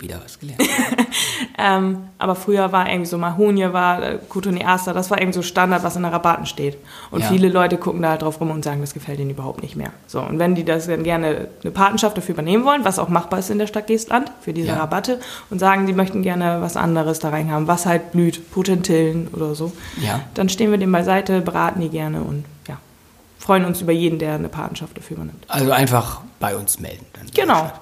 Wieder 0.00 0.20
was 0.24 0.38
gelernt. 0.38 0.62
ähm, 1.58 2.04
aber 2.18 2.36
früher 2.36 2.70
war 2.70 2.88
irgendwie 2.88 3.08
so 3.08 3.18
Mahonie, 3.18 3.72
war 3.72 4.00
äh, 4.00 4.18
Cotoneaster, 4.28 4.94
das 4.94 5.10
war 5.10 5.18
irgendwie 5.18 5.34
so 5.34 5.42
Standard, 5.42 5.82
was 5.82 5.96
in 5.96 6.02
der 6.02 6.12
Rabatten 6.12 6.46
steht. 6.46 6.78
Und 7.10 7.22
ja. 7.22 7.26
viele 7.26 7.48
Leute 7.48 7.78
gucken 7.78 8.02
da 8.02 8.10
halt 8.10 8.22
drauf 8.22 8.40
rum 8.40 8.52
und 8.52 8.62
sagen, 8.62 8.80
das 8.80 8.94
gefällt 8.94 9.18
ihnen 9.18 9.30
überhaupt 9.30 9.60
nicht 9.60 9.74
mehr. 9.74 9.90
So, 10.06 10.20
und 10.20 10.38
wenn 10.38 10.54
die 10.54 10.64
das 10.64 10.86
dann 10.86 11.02
gerne 11.02 11.48
eine 11.62 11.72
Patenschaft 11.72 12.16
dafür 12.16 12.34
übernehmen 12.34 12.64
wollen, 12.64 12.84
was 12.84 13.00
auch 13.00 13.08
machbar 13.08 13.40
ist 13.40 13.50
in 13.50 13.58
der 13.58 13.66
Stadt 13.66 13.88
Geestland, 13.88 14.30
für 14.40 14.52
diese 14.52 14.68
ja. 14.68 14.76
Rabatte, 14.76 15.18
und 15.50 15.58
sagen, 15.58 15.88
die 15.88 15.92
möchten 15.92 16.22
gerne 16.22 16.60
was 16.60 16.76
anderes 16.76 17.18
da 17.18 17.30
rein 17.30 17.50
haben, 17.50 17.66
was 17.66 17.84
halt 17.84 18.12
blüht, 18.12 18.52
Potentillen 18.52 19.26
oder 19.32 19.56
so, 19.56 19.72
ja. 20.00 20.20
dann 20.34 20.48
stehen 20.48 20.70
wir 20.70 20.78
dem 20.78 20.92
beiseite, 20.92 21.40
beraten 21.40 21.80
die 21.80 21.88
gerne 21.88 22.20
und 22.20 22.44
ja, 22.68 22.76
freuen 23.40 23.64
uns 23.64 23.80
über 23.80 23.92
jeden, 23.92 24.20
der 24.20 24.34
eine 24.34 24.48
Patenschaft 24.48 24.96
dafür 24.96 25.16
übernimmt. 25.16 25.44
Also 25.48 25.72
einfach 25.72 26.20
bei 26.38 26.54
uns 26.54 26.78
melden. 26.78 27.04
Genau. 27.34 27.72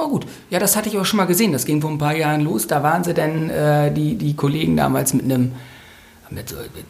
Oh 0.00 0.08
gut, 0.08 0.26
ja, 0.48 0.60
das 0.60 0.76
hatte 0.76 0.88
ich 0.88 0.96
auch 0.96 1.04
schon 1.04 1.16
mal 1.16 1.26
gesehen. 1.26 1.52
Das 1.52 1.66
ging 1.66 1.82
vor 1.82 1.90
ein 1.90 1.98
paar 1.98 2.16
Jahren 2.16 2.42
los. 2.42 2.68
Da 2.68 2.84
waren 2.84 3.02
sie 3.02 3.14
dann, 3.14 3.50
äh, 3.50 3.92
die, 3.92 4.14
die 4.14 4.36
Kollegen 4.36 4.76
damals 4.76 5.12
mit 5.12 5.24
einem, 5.24 5.52
mit 6.30 6.48
so, 6.48 6.56
mit, 6.56 6.84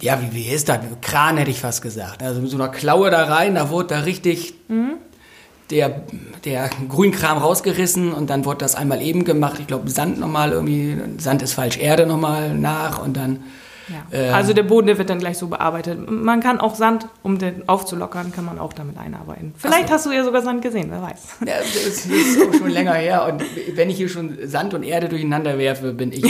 ja, 0.00 0.20
wie, 0.20 0.34
wie 0.34 0.48
ist 0.48 0.68
das? 0.68 0.80
Kran 1.00 1.36
hätte 1.36 1.52
ich 1.52 1.60
fast 1.60 1.80
gesagt. 1.80 2.24
Also 2.24 2.40
mit 2.40 2.50
so 2.50 2.56
einer 2.56 2.68
Klaue 2.68 3.10
da 3.10 3.24
rein, 3.24 3.54
da 3.54 3.70
wurde 3.70 3.94
da 3.94 4.00
richtig 4.00 4.54
mhm. 4.66 4.94
der, 5.70 6.02
der 6.44 6.70
Grünkram 6.88 7.38
rausgerissen 7.38 8.12
und 8.12 8.28
dann 8.28 8.44
wurde 8.44 8.58
das 8.58 8.74
einmal 8.74 9.00
eben 9.00 9.24
gemacht. 9.24 9.60
Ich 9.60 9.68
glaube, 9.68 9.88
Sand 9.88 10.18
nochmal 10.18 10.50
irgendwie, 10.50 10.98
Sand 11.18 11.40
ist 11.42 11.52
falsch, 11.52 11.78
Erde 11.78 12.06
nochmal 12.06 12.52
nach 12.52 13.00
und 13.00 13.16
dann 13.16 13.44
ja. 13.92 14.18
Ähm, 14.18 14.34
also 14.34 14.52
der 14.52 14.62
Boden, 14.62 14.86
der 14.86 14.98
wird 14.98 15.10
dann 15.10 15.18
gleich 15.18 15.38
so 15.38 15.48
bearbeitet. 15.48 16.10
Man 16.10 16.40
kann 16.40 16.60
auch 16.60 16.74
Sand, 16.74 17.06
um 17.22 17.38
den 17.38 17.68
aufzulockern, 17.68 18.32
kann 18.32 18.44
man 18.44 18.58
auch 18.58 18.72
damit 18.72 18.98
einarbeiten. 18.98 19.54
Vielleicht 19.56 19.88
so. 19.88 19.94
hast 19.94 20.06
du 20.06 20.10
ja 20.10 20.24
sogar 20.24 20.42
Sand 20.42 20.62
gesehen, 20.62 20.88
wer 20.90 21.02
weiß. 21.02 21.20
Ja, 21.46 21.58
das 21.58 22.06
ist 22.06 22.42
auch 22.42 22.54
schon 22.54 22.70
länger 22.70 22.94
her. 22.94 23.26
Und 23.26 23.42
wenn 23.76 23.90
ich 23.90 23.96
hier 23.96 24.08
schon 24.08 24.38
Sand 24.44 24.74
und 24.74 24.82
Erde 24.82 25.08
durcheinander 25.08 25.58
werfe, 25.58 25.92
bin 25.92 26.12
ich, 26.12 26.24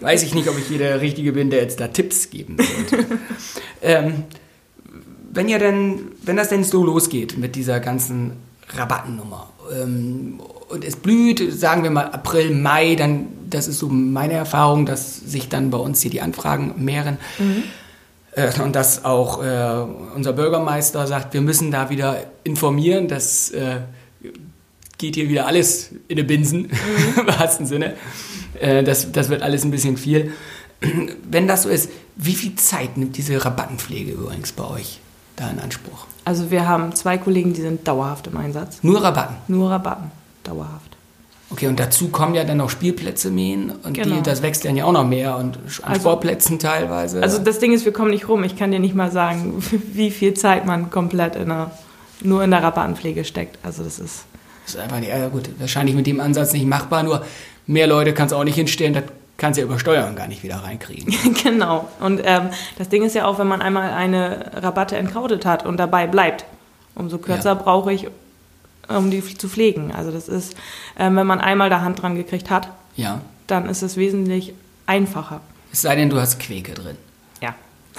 weiß 0.00 0.22
ich 0.22 0.34
nicht, 0.34 0.48
ob 0.48 0.58
ich 0.58 0.66
hier 0.66 0.78
der 0.78 1.00
Richtige 1.00 1.32
bin, 1.32 1.50
der 1.50 1.62
jetzt 1.62 1.80
da 1.80 1.88
Tipps 1.88 2.30
geben 2.30 2.56
sollte. 2.58 3.06
ähm, 3.82 4.24
wenn 5.32 5.48
ja 5.48 5.58
denn, 5.58 6.12
wenn 6.22 6.36
das 6.36 6.48
denn 6.48 6.64
so 6.64 6.84
losgeht 6.84 7.36
mit 7.36 7.56
dieser 7.56 7.78
ganzen 7.80 8.32
Rabattennummer 8.70 9.50
ähm, 9.80 10.40
und 10.68 10.84
es 10.84 10.96
blüht, 10.96 11.52
sagen 11.52 11.82
wir 11.82 11.90
mal 11.90 12.06
April, 12.06 12.50
Mai, 12.50 12.94
dann, 12.96 13.28
das 13.56 13.68
ist 13.68 13.78
so 13.78 13.88
meine 13.88 14.34
Erfahrung, 14.34 14.86
dass 14.86 15.16
sich 15.16 15.48
dann 15.48 15.70
bei 15.70 15.78
uns 15.78 16.00
hier 16.00 16.10
die 16.10 16.20
Anfragen 16.20 16.74
mehren. 16.76 17.18
Mhm. 17.38 17.62
Äh, 18.32 18.60
und 18.60 18.76
dass 18.76 19.04
auch 19.04 19.42
äh, 19.42 19.86
unser 20.14 20.32
Bürgermeister 20.34 21.06
sagt, 21.06 21.34
wir 21.34 21.40
müssen 21.40 21.70
da 21.70 21.90
wieder 21.90 22.18
informieren, 22.44 23.08
das 23.08 23.50
äh, 23.50 23.80
geht 24.98 25.14
hier 25.14 25.28
wieder 25.28 25.46
alles 25.46 25.90
in 26.08 26.16
den 26.16 26.26
Binsen, 26.26 26.62
mhm. 26.62 27.20
im 27.20 27.26
wahrsten 27.26 27.66
Sinne. 27.66 27.94
Äh, 28.60 28.84
das, 28.84 29.10
das 29.10 29.28
wird 29.30 29.42
alles 29.42 29.64
ein 29.64 29.70
bisschen 29.70 29.96
viel. 29.96 30.32
Wenn 31.28 31.48
das 31.48 31.62
so 31.62 31.70
ist, 31.70 31.90
wie 32.16 32.34
viel 32.34 32.54
Zeit 32.56 32.98
nimmt 32.98 33.16
diese 33.16 33.42
Rabattenpflege 33.42 34.12
übrigens 34.12 34.52
bei 34.52 34.64
euch 34.64 35.00
da 35.36 35.48
in 35.50 35.58
Anspruch? 35.58 36.06
Also 36.24 36.50
wir 36.50 36.68
haben 36.68 36.94
zwei 36.94 37.16
Kollegen, 37.18 37.54
die 37.54 37.62
sind 37.62 37.88
dauerhaft 37.88 38.26
im 38.26 38.36
Einsatz. 38.36 38.80
Nur 38.82 39.02
Rabatten? 39.02 39.36
Nur 39.48 39.70
Rabatten 39.70 40.10
dauerhaft. 40.44 40.85
Okay, 41.48 41.68
und 41.68 41.78
dazu 41.78 42.08
kommen 42.08 42.34
ja 42.34 42.42
dann 42.44 42.56
noch 42.56 42.70
Spielplätze 42.70 43.30
mähen 43.30 43.72
und 43.84 43.94
genau. 43.94 44.16
die, 44.16 44.22
das 44.22 44.42
wächst 44.42 44.64
dann 44.64 44.76
ja 44.76 44.84
auch 44.84 44.92
noch 44.92 45.06
mehr 45.06 45.36
und 45.36 45.56
an 45.56 45.92
also, 45.92 46.00
Sportplätzen 46.00 46.58
teilweise. 46.58 47.22
Also 47.22 47.38
das 47.38 47.60
Ding 47.60 47.72
ist, 47.72 47.84
wir 47.84 47.92
kommen 47.92 48.10
nicht 48.10 48.28
rum. 48.28 48.42
Ich 48.42 48.56
kann 48.56 48.72
dir 48.72 48.80
nicht 48.80 48.96
mal 48.96 49.12
sagen, 49.12 49.62
wie 49.92 50.10
viel 50.10 50.34
Zeit 50.34 50.66
man 50.66 50.90
komplett 50.90 51.36
in 51.36 51.50
einer, 51.50 51.70
nur 52.20 52.42
in 52.42 52.50
der 52.50 52.62
Rabattenpflege 52.62 53.24
steckt. 53.24 53.58
Also 53.62 53.84
das 53.84 53.98
ist... 53.98 54.24
Das 54.64 54.74
ist 54.74 54.80
einfach 54.80 54.98
nicht, 54.98 55.10
ja 55.10 55.28
gut, 55.28 55.48
wahrscheinlich 55.58 55.94
mit 55.94 56.08
dem 56.08 56.18
Ansatz 56.18 56.52
nicht 56.52 56.66
machbar, 56.66 57.04
nur 57.04 57.24
mehr 57.68 57.86
Leute 57.86 58.12
kannst 58.12 58.32
du 58.32 58.36
auch 58.36 58.42
nicht 58.42 58.56
hinstellen, 58.56 58.94
das 58.94 59.04
kannst 59.36 59.58
du 59.58 59.60
ja 59.60 59.66
über 59.66 59.78
Steuern 59.78 60.16
gar 60.16 60.26
nicht 60.26 60.42
wieder 60.42 60.56
reinkriegen. 60.56 61.14
genau. 61.42 61.88
Und 62.00 62.20
ähm, 62.24 62.50
das 62.76 62.88
Ding 62.88 63.04
ist 63.04 63.14
ja 63.14 63.26
auch, 63.26 63.38
wenn 63.38 63.46
man 63.46 63.62
einmal 63.62 63.92
eine 63.92 64.50
Rabatte 64.54 64.96
entkrautet 64.96 65.46
hat 65.46 65.64
und 65.64 65.76
dabei 65.76 66.08
bleibt, 66.08 66.46
umso 66.96 67.18
kürzer 67.18 67.50
ja. 67.50 67.54
brauche 67.54 67.92
ich, 67.92 68.08
um 68.88 69.10
die 69.10 69.22
zu 69.22 69.48
pflegen. 69.48 69.92
Also 69.92 70.10
das 70.10 70.28
ist, 70.28 70.54
äh, 70.96 71.04
wenn 71.04 71.26
man 71.26 71.40
einmal 71.40 71.70
da 71.70 71.80
Hand 71.80 72.02
dran 72.02 72.16
gekriegt 72.16 72.50
hat, 72.50 72.68
ja. 72.96 73.20
dann 73.46 73.68
ist 73.68 73.82
es 73.82 73.96
wesentlich 73.96 74.54
einfacher. 74.86 75.40
Es 75.72 75.82
sei 75.82 75.96
denn, 75.96 76.10
du 76.10 76.18
hast 76.18 76.38
Quäke 76.38 76.72
drin. 76.72 76.96
Ja. 77.40 77.54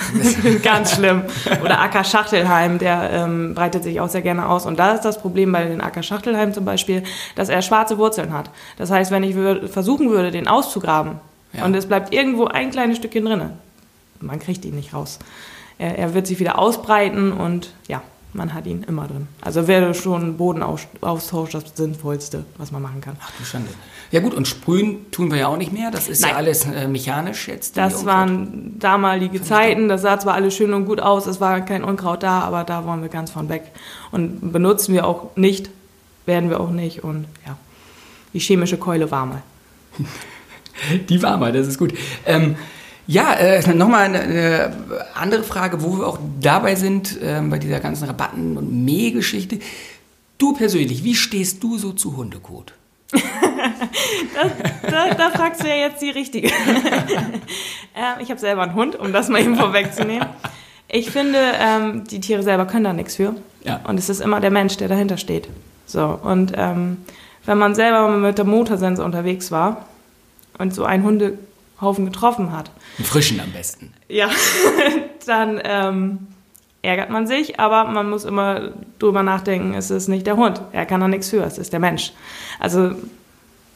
Ganz 0.63 0.95
schlimm. 0.95 1.23
Oder 1.63 1.82
Acker 1.82 2.04
Schachtelheim, 2.04 2.80
der 2.80 3.10
ähm, 3.12 3.54
breitet 3.54 3.84
sich 3.84 4.00
auch 4.00 4.10
sehr 4.10 4.21
gerne 4.21 4.47
aus. 4.47 4.65
Und 4.65 4.80
da 4.80 4.93
ist 4.93 5.02
das 5.02 5.21
Problem 5.21 5.52
bei 5.52 5.65
den 5.65 5.82
Acker 5.82 6.04
Schachtelheim 6.04 6.54
zum 6.54 6.65
Beispiel, 6.65 7.04
dass 7.36 7.50
er 7.50 7.62
schwarze 7.62 7.97
Wurzeln 7.97 8.34
hat. 8.34 8.50
Das 8.78 8.91
heißt, 8.91 9.12
wenn 9.12 9.23
ich 9.23 9.36
versuchen 9.69 10.10
würde, 10.10 10.32
den 10.32 10.47
auszugraben 10.47 11.19
ja. 11.54 11.65
und 11.65 11.76
es 11.76 11.88
bleibt 11.88 12.13
irgendwo 12.13 12.45
ein 12.45 12.71
kleines 12.71 12.97
Stückchen 12.97 13.26
drin, 13.26 13.52
man 14.19 14.39
kriegt 14.39 14.65
ihn 14.65 14.76
nicht 14.76 14.93
raus. 14.93 15.19
Er, 15.78 15.97
er 15.97 16.13
wird 16.13 16.28
sich 16.28 16.39
wieder 16.39 16.58
ausbreiten 16.58 17.32
und 17.32 17.71
ja, 17.88 18.02
man 18.33 18.53
hat 18.53 18.65
ihn 18.67 18.83
immer 18.83 19.07
drin. 19.07 19.27
Also 19.41 19.67
wäre 19.67 19.93
schon 19.93 20.37
Bodenaustausch 20.37 21.51
das 21.51 21.63
Sinnvollste, 21.75 22.45
was 22.57 22.71
man 22.71 22.81
machen 22.81 23.01
kann. 23.01 23.17
Ach 23.21 23.31
du 23.37 23.43
Schande. 23.43 23.69
Ja 24.11 24.21
gut, 24.21 24.33
und 24.33 24.47
sprühen 24.47 25.11
tun 25.11 25.31
wir 25.31 25.37
ja 25.37 25.47
auch 25.47 25.57
nicht 25.57 25.73
mehr. 25.73 25.91
Das 25.91 26.07
ist 26.07 26.21
Nein. 26.21 26.31
ja 26.31 26.37
alles 26.37 26.65
äh, 26.65 26.87
mechanisch 26.87 27.47
jetzt. 27.47 27.75
Das 27.75 28.05
waren 28.05 28.79
damalige 28.79 29.41
Zeiten. 29.41 29.89
Das 29.89 30.01
sah 30.01 30.19
zwar 30.19 30.35
alles 30.35 30.55
schön 30.55 30.73
und 30.73 30.85
gut 30.85 31.01
aus, 31.01 31.27
es 31.27 31.41
war 31.41 31.59
kein 31.61 31.83
Unkraut 31.83 32.23
da, 32.23 32.41
aber 32.41 32.63
da 32.63 32.85
wollen 32.85 33.01
wir 33.01 33.09
ganz 33.09 33.31
von 33.31 33.49
weg. 33.49 33.63
Und 34.11 34.53
benutzen 34.53 34.93
wir 34.93 35.05
auch 35.05 35.35
nicht, 35.35 35.69
werden 36.25 36.49
wir 36.49 36.61
auch 36.61 36.71
nicht. 36.71 37.03
Und 37.03 37.25
ja, 37.45 37.57
die 38.33 38.39
chemische 38.39 38.77
Keule 38.77 39.11
war 39.11 39.25
mal. 39.25 39.41
die 41.09 41.21
war 41.21 41.37
mal, 41.37 41.51
das 41.51 41.67
ist 41.67 41.77
gut. 41.77 41.93
Ähm, 42.25 42.55
ja, 43.08 43.34
äh, 43.34 43.74
nochmal 43.74 44.04
eine, 44.04 44.22
eine 44.22 45.06
andere 45.15 45.43
Frage, 45.43 45.82
wo 45.82 45.98
wir 45.98 46.08
auch 46.08 46.20
dabei 46.41 46.76
sind, 46.76 47.22
äh, 47.22 47.41
bei 47.41 47.58
dieser 47.58 47.80
ganzen 47.80 48.06
Rabatten- 48.06 48.58
und 48.58 48.86
Mähgeschichte. 48.86 49.60
Du 50.38 50.54
persönlich, 50.54 51.04
wie 51.04 51.15
stehst 51.15 51.63
du 51.63 51.78
so 51.78 51.93
zu 51.93 52.17
Hundekot? 52.17 52.74
da, 53.12 54.89
da, 54.89 55.13
da, 55.13 55.30
fragst 55.30 55.63
du 55.63 55.67
ja 55.67 55.76
jetzt 55.76 56.02
die 56.02 56.10
Richtige. 56.10 56.48
äh, 57.96 58.22
ich 58.22 58.30
habe 58.30 58.39
selber 58.39 58.63
einen 58.63 58.76
Hund, 58.76 58.98
um 58.98 59.13
das 59.13 59.30
mal 59.30 59.41
eben 59.41 59.56
vorwegzunehmen. 59.56 60.28
Ich 60.89 61.10
finde, 61.10 61.39
ähm, 61.60 62.04
die 62.04 62.20
Tiere 62.20 62.43
selber 62.43 62.65
können 62.65 62.84
da 62.84 62.93
nichts 62.93 63.15
für. 63.15 63.36
Ja. 63.63 63.80
Und 63.88 63.98
es 63.98 64.10
ist 64.10 64.20
immer 64.20 64.41
der 64.41 64.52
Mensch, 64.52 64.76
der 64.78 64.89
dahinter 64.89 65.17
steht. 65.17 65.48
So, 65.86 66.20
und 66.22 66.52
ähm, 66.56 66.98
wenn 67.46 67.58
man 67.58 67.74
selber 67.76 68.10
mit 68.10 68.38
der 68.38 68.46
Motorsense 68.46 69.04
unterwegs 69.04 69.52
war 69.52 69.86
und 70.58 70.74
so 70.74 70.84
einen 70.84 71.04
Hunde 71.04 71.38
Haufen 71.81 72.05
getroffen 72.05 72.51
hat. 72.51 72.71
Einen 72.97 73.05
frischen 73.05 73.39
am 73.39 73.51
besten. 73.51 73.93
Ja, 74.07 74.29
dann 75.25 75.61
ähm, 75.63 76.27
ärgert 76.81 77.09
man 77.09 77.27
sich, 77.27 77.59
aber 77.59 77.85
man 77.85 78.09
muss 78.09 78.25
immer 78.25 78.71
drüber 78.99 79.23
nachdenken, 79.23 79.73
es 79.73 79.91
ist 79.91 80.07
nicht 80.07 80.25
der 80.25 80.37
Hund. 80.37 80.61
Er 80.71 80.85
kann 80.85 81.01
da 81.01 81.07
nichts 81.07 81.29
für, 81.29 81.43
es 81.43 81.57
ist 81.57 81.73
der 81.73 81.79
Mensch. 81.79 82.13
Also, 82.59 82.91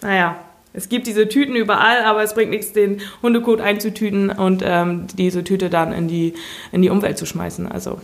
naja, 0.02 0.38
es 0.74 0.88
gibt 0.88 1.06
diese 1.08 1.28
Tüten 1.28 1.56
überall, 1.56 2.04
aber 2.06 2.24
es 2.24 2.34
bringt 2.34 2.52
nichts, 2.52 2.72
den 2.72 3.02
Hundekot 3.22 3.60
einzutüten 3.60 4.30
und 4.30 4.64
ähm, 4.66 5.08
diese 5.14 5.44
Tüte 5.44 5.70
dann 5.70 5.92
in 5.92 6.08
die, 6.08 6.34
in 6.72 6.82
die 6.82 6.90
Umwelt 6.90 7.18
zu 7.18 7.26
schmeißen. 7.26 7.70
Also, 7.70 8.00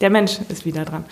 der 0.00 0.10
Mensch 0.10 0.38
ist 0.48 0.64
wieder 0.64 0.84
dran. 0.84 1.04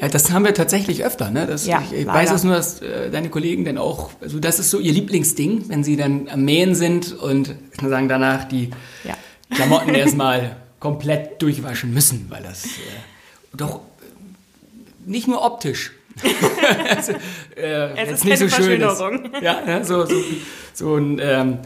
Ja, 0.00 0.08
das 0.08 0.30
haben 0.30 0.44
wir 0.44 0.54
tatsächlich 0.54 1.04
öfter. 1.04 1.30
Ne? 1.30 1.46
Das, 1.46 1.66
Ja, 1.66 1.82
ich 1.84 1.92
ich 2.00 2.06
weiß 2.06 2.30
es 2.32 2.44
nur, 2.44 2.54
dass 2.56 2.80
äh, 2.80 3.10
deine 3.10 3.28
Kollegen 3.28 3.64
dann 3.64 3.78
auch, 3.78 4.10
also 4.20 4.38
das 4.38 4.58
ist 4.58 4.70
so 4.70 4.78
ihr 4.78 4.92
Lieblingsding, 4.92 5.68
wenn 5.68 5.84
sie 5.84 5.96
dann 5.96 6.28
am 6.28 6.44
Mähen 6.44 6.74
sind 6.74 7.12
und 7.12 7.54
ich 7.72 7.80
sagen 7.80 8.08
danach 8.08 8.44
die 8.44 8.70
Ja. 9.04 9.14
Klamotten 9.54 9.94
erstmal 9.94 10.56
komplett 10.78 11.42
durchwaschen 11.42 11.92
müssen, 11.92 12.26
weil 12.30 12.42
das 12.42 12.64
äh, 12.64 12.68
doch 13.54 13.76
äh, 13.76 13.80
nicht 15.10 15.28
nur 15.28 15.44
optisch. 15.44 15.92
also, 16.96 17.12
äh, 17.56 18.02
Es 18.02 18.12
ist 18.12 18.24
nicht 18.24 18.38
so 18.38 18.48
schön 18.48 18.80
ist. 18.80 19.00
Ja, 19.42 19.62
ja, 19.66 19.84
so, 19.84 20.06
so, 20.06 20.14
so 20.74 20.96
ein 20.96 21.20
ähm, 21.22 21.58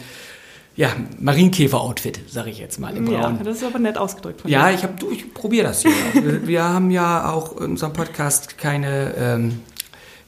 ja, 0.76 0.90
Marienkäfer-Outfit, 1.20 2.20
sage 2.28 2.50
ich 2.50 2.58
jetzt 2.58 2.80
mal, 2.80 2.96
im 2.96 3.06
Ja, 3.10 3.20
Braun. 3.20 3.38
das 3.44 3.58
ist 3.58 3.64
aber 3.64 3.78
nett 3.78 3.96
ausgedrückt 3.96 4.40
von 4.40 4.50
Ja, 4.50 4.68
dir. 4.68 4.74
ich 4.74 4.82
habe 4.82 4.94
du, 4.98 5.10
ich 5.10 5.32
probiere 5.32 5.68
das 5.68 5.82
hier. 5.82 5.92
wir, 6.14 6.46
wir 6.46 6.64
haben 6.64 6.90
ja 6.90 7.30
auch 7.30 7.56
in 7.58 7.72
unserem 7.72 7.92
Podcast 7.92 8.58
keine 8.58 9.14
ähm, 9.16 9.60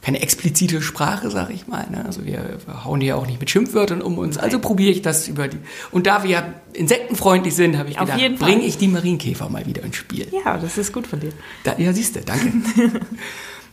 keine 0.06 0.22
explizite 0.22 0.82
Sprache, 0.82 1.30
sag 1.32 1.50
ich 1.50 1.66
mal. 1.66 1.84
Ne? 1.90 2.04
Also 2.06 2.24
wir, 2.24 2.58
hauen 2.84 3.00
hier 3.00 3.16
auch 3.16 3.26
nicht 3.26 3.40
mit 3.40 3.50
Schimpfwörtern 3.50 4.02
um 4.02 4.18
uns. 4.18 4.38
Also 4.38 4.60
probiere 4.60 4.92
ich 4.92 5.02
das 5.02 5.26
über 5.26 5.48
die. 5.48 5.58
Und 5.90 6.06
da 6.06 6.22
wir 6.22 6.54
insektenfreundlich 6.74 7.56
sind, 7.56 7.76
habe 7.76 7.88
ich 7.90 7.98
Auf 7.98 8.14
gedacht, 8.14 8.38
bringe 8.38 8.62
ich 8.62 8.78
die 8.78 8.86
Marienkäfer 8.86 9.48
mal 9.48 9.66
wieder 9.66 9.82
ins 9.82 9.96
Spiel. 9.96 10.28
Ja, 10.44 10.58
das 10.58 10.78
ist 10.78 10.92
gut 10.92 11.08
von 11.08 11.18
dir. 11.18 11.32
Da, 11.64 11.74
ja, 11.78 11.92
siehst 11.92 12.14
du, 12.14 12.20
danke. 12.20 12.52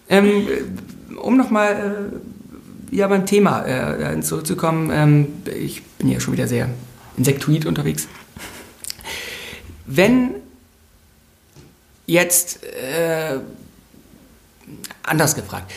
ähm, 0.09 0.25
äh, 0.25 1.15
um 1.17 1.37
nochmal 1.37 2.11
äh, 2.11 2.42
ja, 2.93 3.07
beim 3.07 3.25
Thema 3.25 3.65
äh, 3.65 4.21
zurückzukommen, 4.21 4.89
ähm, 4.91 5.27
ich 5.55 5.83
bin 5.83 6.09
ja 6.09 6.19
schon 6.19 6.33
wieder 6.33 6.47
sehr 6.47 6.69
insektoid 7.17 7.65
unterwegs. 7.65 8.07
Wenn 9.85 10.35
jetzt, 12.05 12.63
äh, 12.63 13.39
anders 15.03 15.35
gefragt, 15.35 15.71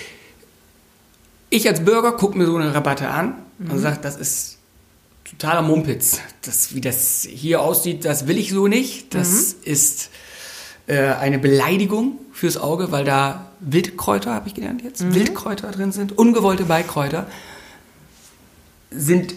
ich 1.51 1.69
als 1.69 1.85
Bürger 1.85 2.13
gucke 2.13 2.37
mir 2.37 2.47
so 2.47 2.57
eine 2.57 2.75
Rabatte 2.75 3.09
an 3.09 3.35
und 3.59 3.79
sage, 3.79 3.99
das 4.03 4.17
ist 4.17 4.59
totaler 5.25 5.63
Mumpitz. 5.63 6.19
Das, 6.43 6.75
wie 6.75 6.81
das 6.81 7.27
hier 7.29 7.61
aussieht, 7.61 8.05
das 8.05 8.27
will 8.27 8.39
ich 8.39 8.51
so 8.51 8.69
nicht. 8.69 9.15
Das 9.15 9.53
ist 9.53 10.11
äh, 10.87 10.99
eine 10.99 11.39
Beleidigung 11.39 12.19
fürs 12.33 12.57
Auge, 12.57 12.93
weil 12.93 13.05
da 13.05 13.47
Wildkräuter, 13.61 14.35
habe 14.35 14.49
ich 14.49 14.55
gelernt 14.55 14.83
jetzt, 14.83 15.15
Wildkräuter 15.15 15.71
drin 15.71 15.93
sind, 15.93 16.17
ungewollte 16.17 16.65
Beikräuter. 16.65 17.27
Sind, 18.91 19.35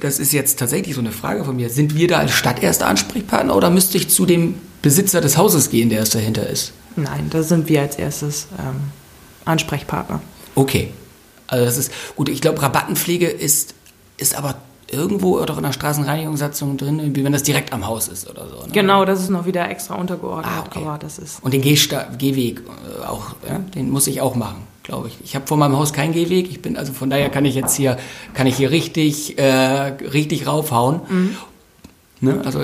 das 0.00 0.18
ist 0.18 0.32
jetzt 0.32 0.58
tatsächlich 0.58 0.94
so 0.94 1.00
eine 1.00 1.12
Frage 1.12 1.44
von 1.44 1.56
mir, 1.56 1.68
sind 1.68 1.94
wir 1.94 2.08
da 2.08 2.18
als 2.18 2.32
Stadt 2.32 2.62
erster 2.62 2.86
Ansprechpartner 2.86 3.54
oder 3.54 3.70
müsste 3.70 3.98
ich 3.98 4.08
zu 4.08 4.26
dem 4.26 4.54
Besitzer 4.80 5.20
des 5.20 5.36
Hauses 5.36 5.70
gehen, 5.70 5.90
der 5.90 6.02
es 6.02 6.10
dahinter 6.10 6.48
ist? 6.48 6.72
Nein, 6.96 7.28
da 7.30 7.42
sind 7.42 7.68
wir 7.68 7.82
als 7.82 7.96
erstes 7.96 8.48
ähm, 8.58 8.76
Ansprechpartner. 9.44 10.20
Okay. 10.54 10.92
Also 11.46 11.64
das 11.66 11.76
ist 11.76 11.92
gut. 12.16 12.30
Ich 12.30 12.40
glaube, 12.40 12.62
Rabattenpflege 12.62 13.28
ist, 13.28 13.74
ist 14.16 14.34
aber 14.34 14.56
irgendwo 14.92 15.38
oder 15.40 15.56
in 15.56 15.62
der 15.62 15.72
Straßenreinigungssatzung 15.72 16.76
drin, 16.76 17.14
wie 17.16 17.24
wenn 17.24 17.32
das 17.32 17.42
direkt 17.42 17.72
am 17.72 17.86
Haus 17.86 18.08
ist 18.08 18.28
oder 18.30 18.46
so. 18.48 18.56
Ne? 18.66 18.72
Genau, 18.72 19.04
das 19.04 19.20
ist 19.20 19.30
noch 19.30 19.46
wieder 19.46 19.68
extra 19.70 19.94
untergeordnet, 19.96 20.46
Ah, 20.54 20.64
okay. 20.66 20.80
aber 20.84 20.98
das 20.98 21.18
ist. 21.18 21.42
Und 21.42 21.52
den 21.54 21.62
Gehsta 21.62 22.06
Gehweg 22.18 22.60
äh, 22.60 23.06
auch, 23.06 23.34
ja, 23.48 23.58
den 23.74 23.90
muss 23.90 24.06
ich 24.06 24.20
auch 24.20 24.34
machen, 24.34 24.62
glaube 24.82 25.08
ich. 25.08 25.18
Ich 25.24 25.34
habe 25.34 25.46
vor 25.46 25.56
meinem 25.56 25.76
Haus 25.78 25.92
keinen 25.92 26.12
Gehweg. 26.12 26.48
Ich 26.50 26.62
bin 26.62 26.76
also 26.76 26.92
von 26.92 27.10
daher 27.10 27.30
kann 27.30 27.44
ich 27.44 27.54
jetzt 27.54 27.74
hier 27.74 27.96
kann 28.34 28.46
ich 28.46 28.56
hier 28.56 28.70
richtig 28.70 29.38
äh, 29.38 29.44
richtig 29.44 30.46
raufhauen. 30.46 31.00
Ne? 32.20 32.40
Also 32.44 32.60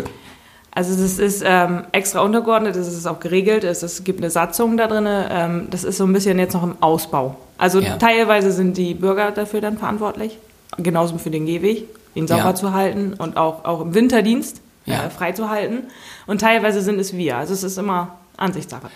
Also 0.71 0.93
das 1.03 1.19
ist 1.19 1.43
ähm, 1.45 1.85
extra 1.93 2.21
untergeordnet, 2.21 2.77
das 2.77 2.87
ist 2.87 3.07
auch 3.07 3.19
geregelt, 3.21 3.64
es, 3.64 3.83
es 3.83 4.05
gibt 4.05 4.21
eine 4.21 4.31
Satzung 4.31 4.77
da 4.77 4.87
drin, 4.87 5.07
ähm, 5.09 5.67
das 5.71 5.83
ist 5.83 5.97
so 5.97 6.05
ein 6.05 6.12
bisschen 6.12 6.38
jetzt 6.38 6.53
noch 6.55 6.62
im 6.62 6.77
Ausbau. 6.81 7.37
Also 7.57 7.81
Ja. 7.81 7.97
teilweise 7.97 8.53
sind 8.53 8.77
die 8.77 8.95
Bürger 8.95 9.33
dafür 9.33 9.61
dann 9.61 9.77
verantwortlich, 9.79 10.38
genauso 10.77 11.19
für 11.19 11.31
den 11.31 11.47
Gehweg, 11.47 11.88
ihn 12.19 12.27
sauber 12.29 12.45
Ja. 12.45 12.55
zu 12.55 12.73
halten 12.75 13.15
und 13.15 13.37
auch, 13.37 13.65
auch 13.65 13.81
im 13.81 13.95
Winterdienst 13.95 14.61
Ja. 14.87 15.05
äh, 15.07 15.11
frei 15.11 15.33
zu 15.33 15.49
halten. 15.51 15.85
Und 16.27 16.41
teilweise 16.41 16.83
sind 16.83 16.99
es 17.01 17.13
wir, 17.17 17.37
also 17.37 17.53
es 17.55 17.63
ist 17.63 17.79
immer 17.79 18.17
Ansichtssache. 18.37 18.89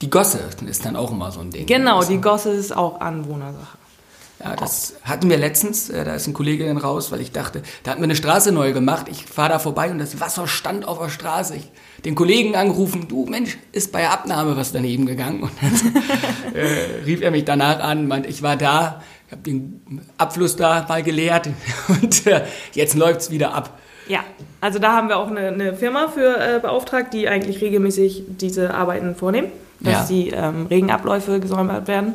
die 0.00 0.08
Gosse 0.10 0.38
ist 0.66 0.84
dann 0.86 0.96
auch 0.96 1.10
immer 1.10 1.30
so 1.32 1.40
ein 1.40 1.50
Ding. 1.50 1.66
Genau, 1.66 1.98
Also- 1.98 2.10
die 2.12 2.20
Gosse 2.20 2.50
ist 2.52 2.74
auch 2.76 3.00
Anwohnersache. 3.00 3.76
Ja, 4.42 4.54
das 4.54 4.94
hatten 5.02 5.28
wir 5.28 5.36
letztens, 5.36 5.90
äh, 5.90 6.04
da 6.04 6.14
ist 6.14 6.28
ein 6.28 6.32
Kollege 6.32 6.64
dann 6.64 6.76
raus, 6.78 7.10
weil 7.10 7.20
ich 7.20 7.32
dachte, 7.32 7.60
da 7.82 7.90
hatten 7.90 8.00
wir 8.00 8.04
eine 8.04 8.14
Straße 8.14 8.52
neu 8.52 8.72
gemacht. 8.72 9.06
Ich 9.10 9.26
fahre 9.26 9.48
da 9.48 9.58
vorbei 9.58 9.90
und 9.90 9.98
das 9.98 10.20
Wasser 10.20 10.46
stand 10.46 10.86
auf 10.86 11.00
der 11.00 11.08
Straße. 11.08 11.56
Ich 11.56 11.68
den 12.04 12.14
Kollegen 12.14 12.54
angerufen, 12.54 13.08
du 13.08 13.26
Mensch, 13.26 13.58
ist 13.72 13.90
bei 13.90 13.98
der 14.02 14.12
Abnahme 14.12 14.56
was 14.56 14.70
daneben 14.70 15.06
gegangen. 15.06 15.42
Und 15.42 15.50
dann 15.60 16.02
äh, 16.54 17.02
rief 17.04 17.20
er 17.20 17.32
mich 17.32 17.44
danach 17.46 17.80
an, 17.80 18.06
meint, 18.06 18.26
ich 18.26 18.40
war 18.42 18.56
da, 18.56 19.02
ich 19.28 19.32
habe 19.32 19.42
den 19.42 20.00
Abfluss 20.16 20.56
da 20.56 20.84
mal 20.88 21.02
geleert 21.02 21.48
und 21.88 22.26
äh, 22.26 22.42
jetzt 22.72 22.96
läuft's 22.96 23.30
wieder 23.30 23.54
ab. 23.54 23.78
Ja, 24.08 24.20
also 24.62 24.78
da 24.78 24.94
haben 24.94 25.08
wir 25.10 25.18
auch 25.18 25.28
eine, 25.30 25.48
eine 25.48 25.74
Firma 25.74 26.08
für 26.08 26.36
äh, 26.38 26.58
beauftragt, 26.60 27.12
die 27.12 27.28
eigentlich 27.28 27.60
regelmäßig 27.60 28.24
diese 28.40 28.72
Arbeiten 28.74 29.14
vornehmen, 29.14 29.48
dass 29.80 30.08
Ja. 30.08 30.16
die 30.16 30.28
ähm, 30.30 30.66
Regenabläufe 30.66 31.40
gesäubert 31.40 31.86
werden. 31.88 32.14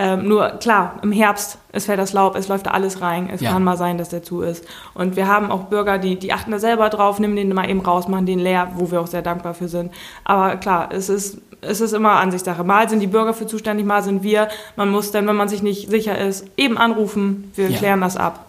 Ähm, 0.00 0.28
nur 0.28 0.48
klar, 0.60 1.00
im 1.02 1.10
Herbst, 1.12 1.58
es 1.72 1.86
fällt 1.86 1.98
das 1.98 2.12
Laub, 2.12 2.36
es 2.36 2.46
läuft 2.48 2.66
da 2.66 2.70
alles 2.70 3.02
rein, 3.02 3.28
es 3.34 3.40
Ja. 3.42 3.50
kann 3.50 3.64
mal 3.64 3.76
sein, 3.76 3.98
dass 3.98 4.08
der 4.08 4.22
zu 4.22 4.42
ist. 4.42 4.64
Und 4.94 5.16
wir 5.16 5.26
haben 5.26 5.50
auch 5.50 5.64
Bürger, 5.64 5.98
die, 5.98 6.16
die 6.16 6.32
achten 6.32 6.52
da 6.52 6.58
selber 6.60 6.88
drauf, 6.88 7.18
nehmen 7.18 7.34
den 7.36 7.52
mal 7.52 7.68
eben 7.68 7.80
raus, 7.80 8.06
machen 8.08 8.24
den 8.24 8.38
leer, 8.38 8.70
wo 8.76 8.90
wir 8.92 9.00
auch 9.00 9.08
sehr 9.08 9.22
dankbar 9.22 9.54
für 9.54 9.66
sind. 9.68 9.92
Aber 10.24 10.56
klar, 10.56 10.88
es 10.92 11.08
ist, 11.08 11.38
es 11.60 11.80
ist 11.80 11.92
immer 11.92 12.12
Ansichtssache. 12.12 12.62
Mal 12.64 12.88
sind 12.88 13.00
die 13.00 13.06
Bürger 13.06 13.34
für 13.34 13.46
zuständig, 13.46 13.84
mal 13.86 14.02
sind 14.02 14.22
wir. 14.22 14.48
Man 14.76 14.90
muss 14.90 15.10
dann, 15.10 15.26
wenn 15.26 15.36
man 15.36 15.48
sich 15.48 15.62
nicht 15.62 15.90
sicher 15.90 16.16
ist, 16.18 16.44
eben 16.56 16.78
anrufen, 16.78 17.50
wir 17.56 17.68
Ja. 17.70 17.78
klären 17.78 18.00
das 18.00 18.16
ab. 18.16 18.46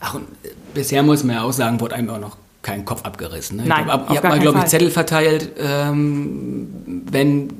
Ach, 0.00 0.14
und 0.14 0.22
äh, 0.44 0.48
bisher 0.74 1.02
muss 1.02 1.24
man 1.24 1.36
ja 1.36 1.42
auch 1.42 1.52
sagen, 1.52 1.80
wurde 1.80 1.94
einem 1.96 2.10
auch 2.10 2.18
noch 2.20 2.36
kein 2.62 2.84
Kopf 2.84 3.04
abgerissen. 3.04 3.56
Ne? 3.58 3.64
Nein, 3.66 3.80
ich 3.80 3.84
glaub, 3.86 4.02
auf 4.02 4.10
ihr 4.10 4.16
habt 4.16 4.28
mal, 4.28 4.38
glaube 4.38 4.58
ich. 4.58 4.64
Zettel 4.66 4.90
verteilt, 4.90 5.50
ähm, 5.58 6.68
wenn 7.10 7.50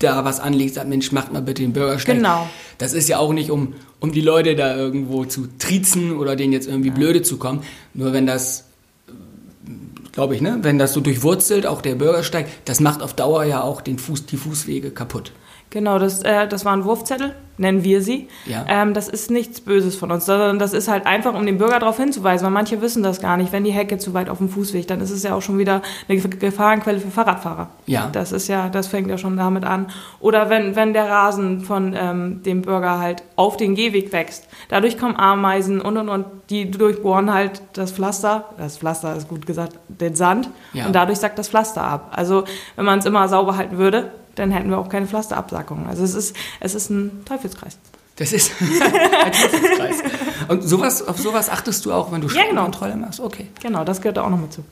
da 0.00 0.24
was 0.24 0.40
anliegt, 0.40 0.74
sagt, 0.74 0.88
Mensch, 0.88 1.12
macht 1.12 1.32
mal 1.32 1.42
bitte 1.42 1.62
den 1.62 1.72
Bürgersteig. 1.72 2.16
Genau. 2.16 2.48
Das 2.78 2.92
ist 2.94 3.08
ja 3.08 3.18
auch 3.18 3.32
nicht, 3.32 3.50
um, 3.50 3.74
um 4.00 4.12
die 4.12 4.22
Leute 4.22 4.56
da 4.56 4.74
irgendwo 4.74 5.24
zu 5.26 5.46
triezen 5.58 6.16
oder 6.16 6.36
denen 6.36 6.52
jetzt 6.52 6.66
irgendwie 6.66 6.90
blöde 6.90 7.22
zu 7.22 7.36
kommen. 7.36 7.62
Nur 7.94 8.12
wenn 8.12 8.26
das, 8.26 8.64
glaube 10.12 10.34
ich, 10.34 10.40
ne, 10.40 10.58
wenn 10.62 10.78
das 10.78 10.92
so 10.92 11.00
durchwurzelt, 11.00 11.66
auch 11.66 11.82
der 11.82 11.94
Bürgersteig, 11.94 12.46
das 12.64 12.80
macht 12.80 13.02
auf 13.02 13.14
Dauer 13.14 13.44
ja 13.44 13.62
auch 13.62 13.80
den 13.80 13.98
Fuß, 13.98 14.26
die 14.26 14.36
Fußwege 14.36 14.90
kaputt. 14.90 15.32
Genau, 15.70 16.00
das, 16.00 16.22
äh, 16.22 16.48
das 16.48 16.64
waren 16.64 16.84
Wurfzettel, 16.84 17.32
nennen 17.56 17.84
wir 17.84 18.02
sie. 18.02 18.26
Ja. 18.44 18.64
Ähm, 18.66 18.92
das 18.92 19.08
ist 19.08 19.30
nichts 19.30 19.60
Böses 19.60 19.94
von 19.94 20.10
uns, 20.10 20.26
sondern 20.26 20.58
das 20.58 20.72
ist 20.72 20.88
halt 20.88 21.06
einfach, 21.06 21.32
um 21.32 21.46
den 21.46 21.58
Bürger 21.58 21.78
darauf 21.78 21.96
hinzuweisen, 21.96 22.44
weil 22.44 22.52
manche 22.52 22.82
wissen 22.82 23.04
das 23.04 23.20
gar 23.20 23.36
nicht. 23.36 23.52
Wenn 23.52 23.62
die 23.62 23.70
Hecke 23.70 23.96
zu 23.96 24.12
weit 24.12 24.28
auf 24.28 24.38
dem 24.38 24.48
Fußweg, 24.48 24.88
dann 24.88 25.00
ist 25.00 25.12
es 25.12 25.22
ja 25.22 25.32
auch 25.32 25.42
schon 25.42 25.58
wieder 25.58 25.80
eine 26.08 26.18
Gef- 26.18 26.38
Gefahrenquelle 26.38 26.98
für 26.98 27.12
Fahrradfahrer. 27.12 27.68
Ja. 27.86 28.08
Das 28.10 28.32
ist 28.32 28.48
ja, 28.48 28.68
das 28.68 28.88
fängt 28.88 29.08
ja 29.08 29.16
schon 29.16 29.36
damit 29.36 29.64
an. 29.64 29.86
Oder 30.18 30.50
wenn, 30.50 30.74
wenn 30.74 30.92
der 30.92 31.08
Rasen 31.08 31.60
von 31.60 31.94
ähm, 31.96 32.42
dem 32.42 32.62
Bürger 32.62 32.98
halt 32.98 33.22
auf 33.36 33.56
den 33.56 33.76
Gehweg 33.76 34.12
wächst. 34.12 34.48
Dadurch 34.70 34.98
kommen 34.98 35.14
Ameisen 35.14 35.80
und 35.80 35.96
und 35.96 36.08
und, 36.08 36.24
die 36.50 36.68
durchbohren 36.68 37.32
halt 37.32 37.62
das 37.74 37.92
Pflaster, 37.92 38.46
das 38.58 38.78
Pflaster 38.78 39.14
ist 39.14 39.28
gut 39.28 39.46
gesagt, 39.46 39.74
den 39.86 40.16
Sand. 40.16 40.50
Ja. 40.72 40.86
Und 40.86 40.96
dadurch 40.96 41.18
sackt 41.18 41.38
das 41.38 41.48
Pflaster 41.48 41.84
ab. 41.84 42.10
Also 42.16 42.42
wenn 42.74 42.84
man 42.84 42.98
es 42.98 43.06
immer 43.06 43.28
sauber 43.28 43.56
halten 43.56 43.78
würde, 43.78 44.10
dann 44.34 44.50
hätten 44.50 44.70
wir 44.70 44.78
auch 44.78 44.88
keine 44.88 45.06
Pflasterabsackung. 45.06 45.86
Also 45.88 46.04
es 46.04 46.14
ist, 46.14 46.36
es 46.60 46.74
ist 46.74 46.90
ein 46.90 47.24
Teufelskreis. 47.24 47.78
Das 48.16 48.32
ist 48.32 48.52
ein 48.60 49.32
Teufelskreis. 49.32 49.96
Und 50.48 50.62
sowas, 50.62 51.06
auf 51.06 51.18
sowas 51.18 51.48
achtest 51.48 51.84
du 51.86 51.92
auch, 51.92 52.12
wenn 52.12 52.20
du 52.20 52.28
Ja, 52.28 52.44
genau. 52.48 52.62
Kontrolle 52.62 52.96
machst? 52.96 53.20
Okay. 53.20 53.46
Genau, 53.62 53.84
das 53.84 54.00
gehört 54.00 54.16
da 54.16 54.22
auch 54.24 54.30
noch 54.30 54.40
mit 54.40 54.52
zu. 54.52 54.62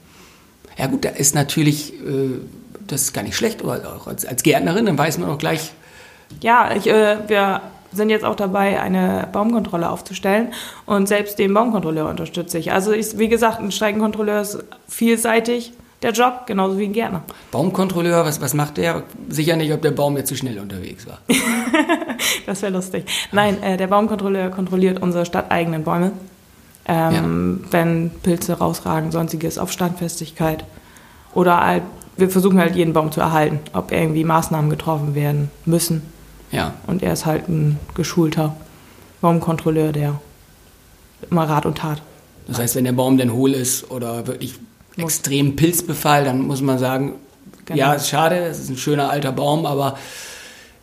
Ja 0.76 0.86
gut, 0.86 1.04
da 1.04 1.08
ist 1.10 1.34
natürlich, 1.34 1.94
äh, 1.94 2.38
das 2.86 3.02
ist 3.02 3.12
gar 3.12 3.22
nicht 3.22 3.36
schlecht, 3.36 3.62
aber 3.62 3.80
auch 3.96 4.06
als, 4.06 4.24
als 4.24 4.42
Gärtnerin, 4.42 4.86
dann 4.86 4.96
weiß 4.98 5.18
man 5.18 5.30
auch 5.30 5.38
gleich, 5.38 5.72
Ja, 6.40 6.74
ich, 6.74 6.86
äh, 6.86 7.16
wir 7.26 7.62
sind 7.92 8.10
jetzt 8.10 8.24
auch 8.24 8.36
dabei, 8.36 8.80
eine 8.80 9.28
Baumkontrolle 9.32 9.88
aufzustellen 9.88 10.52
und 10.84 11.08
selbst 11.08 11.38
den 11.38 11.54
Baumkontrolleur 11.54 12.08
unterstütze 12.08 12.58
ich. 12.58 12.70
Also 12.70 12.92
ich, 12.92 13.18
wie 13.18 13.28
gesagt, 13.28 13.60
ein 13.60 13.72
Streckenkontrolleur 13.72 14.42
ist 14.42 14.58
vielseitig 14.86 15.72
der 16.02 16.12
Job, 16.12 16.46
genauso 16.46 16.78
wie 16.78 16.84
ein 16.84 16.92
Gärtner. 16.92 17.22
Baumkontrolleur, 17.50 18.24
was, 18.24 18.40
was 18.40 18.54
macht 18.54 18.76
der? 18.76 19.02
Sicher 19.28 19.56
nicht, 19.56 19.72
ob 19.72 19.82
der 19.82 19.90
Baum 19.90 20.16
jetzt 20.16 20.28
zu 20.28 20.36
schnell 20.36 20.58
unterwegs 20.58 21.06
war. 21.06 21.18
Das 22.46 22.62
wäre 22.62 22.72
lustig. 22.72 23.04
Nein, 23.30 23.62
äh, 23.62 23.76
der 23.76 23.86
Baumkontrolleur 23.88 24.48
kontrolliert 24.50 25.02
unsere 25.02 25.26
stadteigenen 25.26 25.84
Bäume. 25.84 26.12
Ähm, 26.86 27.64
Wenn 27.70 28.10
Pilze 28.22 28.54
rausragen, 28.54 29.12
sonstiges 29.12 29.58
auf 29.58 29.70
Standfestigkeit. 29.70 30.64
Oder 31.34 31.60
halt, 31.64 31.82
wir 32.16 32.30
versuchen 32.30 32.58
halt 32.58 32.74
jeden 32.74 32.94
Baum 32.94 33.12
zu 33.12 33.20
erhalten, 33.20 33.60
ob 33.74 33.92
irgendwie 33.92 34.24
Maßnahmen 34.24 34.70
getroffen 34.70 35.14
werden 35.14 35.50
müssen. 35.66 36.02
Ja, 36.50 36.72
Und 36.86 37.02
er 37.02 37.12
ist 37.12 37.26
halt 37.26 37.48
ein 37.48 37.78
geschulter 37.94 38.56
Baumkontrolleur, 39.20 39.92
der 39.92 40.18
immer 41.30 41.44
Rat 41.48 41.66
und 41.66 41.78
Tat. 41.78 42.00
das 42.46 42.58
heißt, 42.58 42.76
wenn 42.76 42.84
der 42.84 42.92
Baum 42.92 43.18
dann 43.18 43.32
hohl 43.32 43.52
ist 43.52 43.90
oder 43.90 44.26
wirklich 44.26 44.54
extrem 44.98 45.56
Pilzbefall, 45.56 46.24
dann 46.24 46.42
muss 46.42 46.60
man 46.60 46.78
sagen, 46.78 47.14
Genau. 47.68 47.78
ja, 47.78 47.92
ist 47.92 48.08
schade, 48.08 48.36
es 48.36 48.58
ist 48.58 48.70
ein 48.70 48.78
schöner 48.78 49.10
alter 49.10 49.30
Baum, 49.30 49.66
aber 49.66 49.98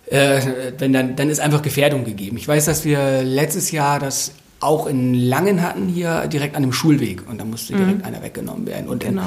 äh, 0.05 0.39
wenn 0.77 0.93
dann, 0.93 1.15
dann 1.15 1.29
ist 1.29 1.39
einfach 1.39 1.63
Gefährdung 1.63 2.05
gegeben. 2.05 2.37
Ich 2.37 2.47
weiß, 2.47 2.65
dass 2.65 2.85
wir 2.85 3.23
letztes 3.23 3.71
Jahr 3.71 3.99
das 3.99 4.33
auch 4.59 4.85
in 4.85 5.15
Langen 5.15 5.63
hatten, 5.63 5.87
hier 5.87 6.27
direkt 6.27 6.55
an 6.55 6.61
dem 6.61 6.73
Schulweg. 6.73 7.27
Und 7.27 7.41
da 7.41 7.45
musste 7.45 7.73
mhm. 7.73 7.77
direkt 7.79 8.05
einer 8.05 8.21
weggenommen 8.21 8.67
werden. 8.67 8.87
Und 8.87 9.03
genau. 9.03 9.23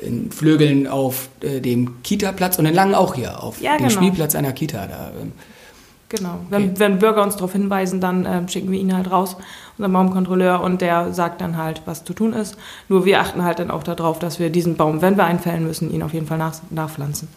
in, 0.00 0.24
in 0.24 0.32
Flögeln 0.32 0.88
auf 0.88 1.28
äh, 1.42 1.60
dem 1.60 2.02
Kita-Platz 2.02 2.58
und 2.58 2.66
in 2.66 2.74
Langen 2.74 2.96
auch 2.96 3.14
hier, 3.14 3.40
auf 3.40 3.60
ja, 3.60 3.76
dem 3.76 3.86
genau. 3.86 3.90
Spielplatz 3.90 4.34
einer 4.34 4.52
Kita. 4.52 4.86
Da, 4.86 5.12
ähm, 5.20 5.32
Genau. 6.08 6.38
Wenn, 6.50 6.62
okay. 6.62 6.72
wenn 6.76 6.98
Bürger 7.00 7.22
uns 7.24 7.34
darauf 7.34 7.52
hinweisen, 7.52 8.00
dann 8.00 8.24
äh, 8.24 8.48
schicken 8.48 8.70
wir 8.70 8.78
ihn 8.78 8.94
halt 8.94 9.10
raus, 9.10 9.36
unseren 9.78 9.92
Baumkontrolleur, 9.92 10.60
und 10.60 10.80
der 10.80 11.12
sagt 11.12 11.40
dann 11.40 11.56
halt, 11.56 11.82
was 11.84 12.04
zu 12.04 12.12
tun 12.12 12.32
ist. 12.32 12.56
Nur 12.88 13.04
wir 13.04 13.20
achten 13.20 13.42
halt 13.44 13.58
dann 13.58 13.70
auch 13.70 13.82
darauf, 13.82 14.18
dass 14.18 14.38
wir 14.38 14.50
diesen 14.50 14.76
Baum, 14.76 15.02
wenn 15.02 15.16
wir 15.16 15.24
einfällen 15.24 15.66
müssen, 15.66 15.92
ihn 15.92 16.02
auf 16.02 16.12
jeden 16.14 16.26
Fall 16.26 16.38
nach, 16.38 16.54
nachpflanzen. 16.70 17.28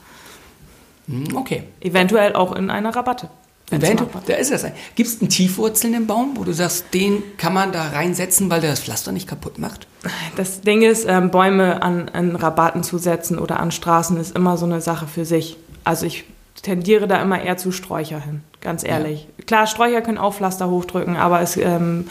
Hm, 1.08 1.36
okay. 1.36 1.64
Eventuell 1.82 2.36
auch 2.36 2.56
in 2.56 2.70
einer 2.70 2.96
Rabatte. 2.96 3.30
Eventuell, 3.72 4.10
da 4.26 4.34
ist 4.34 4.52
das. 4.52 4.66
Gibt 4.96 5.10
es 5.10 5.22
einen 5.22 5.30
tiefwurzelnden 5.30 6.08
Baum, 6.08 6.32
wo 6.36 6.44
du 6.44 6.54
sagst, 6.54 6.86
den 6.94 7.22
kann 7.38 7.54
man 7.54 7.72
da 7.72 7.90
reinsetzen, 7.90 8.50
weil 8.50 8.62
der 8.62 8.72
das 8.72 8.80
Pflaster 8.80 9.12
nicht 9.12 9.28
kaputt 9.28 9.60
macht? 9.60 9.86
Das 10.36 10.62
Ding 10.62 10.82
ist, 10.82 11.06
ähm, 11.08 11.30
Bäume 11.30 11.84
an, 11.84 12.10
an 12.10 12.36
Rabatten 12.36 12.84
zu 12.84 12.98
setzen 12.98 13.38
oder 13.38 13.60
an 13.60 13.72
Straßen 13.72 14.18
ist 14.18 14.36
immer 14.36 14.58
so 14.58 14.66
eine 14.66 14.82
Sache 14.82 15.06
für 15.06 15.24
sich. 15.24 15.58
Also 15.84 16.08
ich 16.08 16.26
tendiere 16.62 17.08
da 17.08 17.22
immer 17.22 17.42
eher 17.42 17.58
zu 17.58 17.72
Sträucher 17.72 18.20
hin, 18.20 18.42
ganz 18.62 18.84
ehrlich. 18.84 19.28
Ja. 19.38 19.46
Klar, 19.46 19.68
Sträucher 19.68 20.02
können 20.02 20.18
auch 20.18 20.34
Pflaster 20.34 20.70
hochdrücken, 20.70 21.16
aber 21.16 21.42
es 21.42 21.58
ähm, 21.58 22.08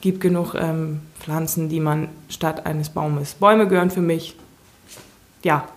gibt 0.00 0.20
genug 0.20 0.54
ähm, 0.54 1.00
Pflanzen, 1.20 1.68
die 1.68 1.80
man 1.80 2.08
statt 2.28 2.66
eines 2.66 2.90
Baumes. 2.90 3.34
Bäume 3.34 3.68
gehören 3.68 3.90
für 3.90 4.00
mich, 4.00 4.36
ja, 5.42 5.68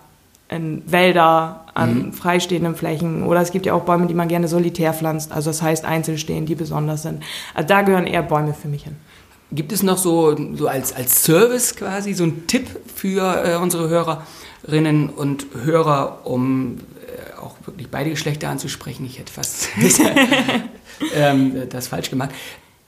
in 0.51 0.83
Wälder, 0.85 1.65
an 1.73 2.07
mhm. 2.07 2.13
freistehenden 2.13 2.75
Flächen. 2.75 3.23
Oder 3.23 3.41
es 3.41 3.51
gibt 3.51 3.65
ja 3.65 3.73
auch 3.73 3.83
Bäume, 3.83 4.07
die 4.07 4.13
man 4.13 4.27
gerne 4.27 4.49
solitär 4.49 4.93
pflanzt. 4.93 5.31
Also 5.31 5.49
das 5.49 5.61
heißt 5.61 5.85
einzeln 5.85 6.17
stehen, 6.17 6.45
die 6.45 6.55
besonders 6.55 7.03
sind. 7.03 7.23
Also 7.53 7.67
da 7.69 7.81
gehören 7.83 8.05
eher 8.05 8.21
Bäume 8.21 8.53
für 8.53 8.67
mich 8.67 8.83
hin. 8.83 8.97
Gibt 9.53 9.71
es 9.71 9.81
noch 9.81 9.97
so, 9.97 10.35
so 10.55 10.67
als, 10.67 10.93
als 10.93 11.23
Service 11.23 11.75
quasi 11.75 12.13
so 12.13 12.23
einen 12.23 12.47
Tipp 12.47 12.67
für 12.93 13.45
äh, 13.45 13.55
unsere 13.57 13.89
Hörerinnen 13.89 15.09
und 15.09 15.47
Hörer, 15.63 16.19
um 16.25 16.79
auch 17.41 17.55
wirklich 17.65 17.89
beide 17.89 18.09
Geschlechter 18.09 18.49
anzusprechen. 18.49 19.05
Ich 19.05 19.19
hätte 19.19 19.31
fast 19.31 19.69
ähm, 21.15 21.69
das 21.69 21.87
falsch 21.87 22.09
gemacht. 22.09 22.31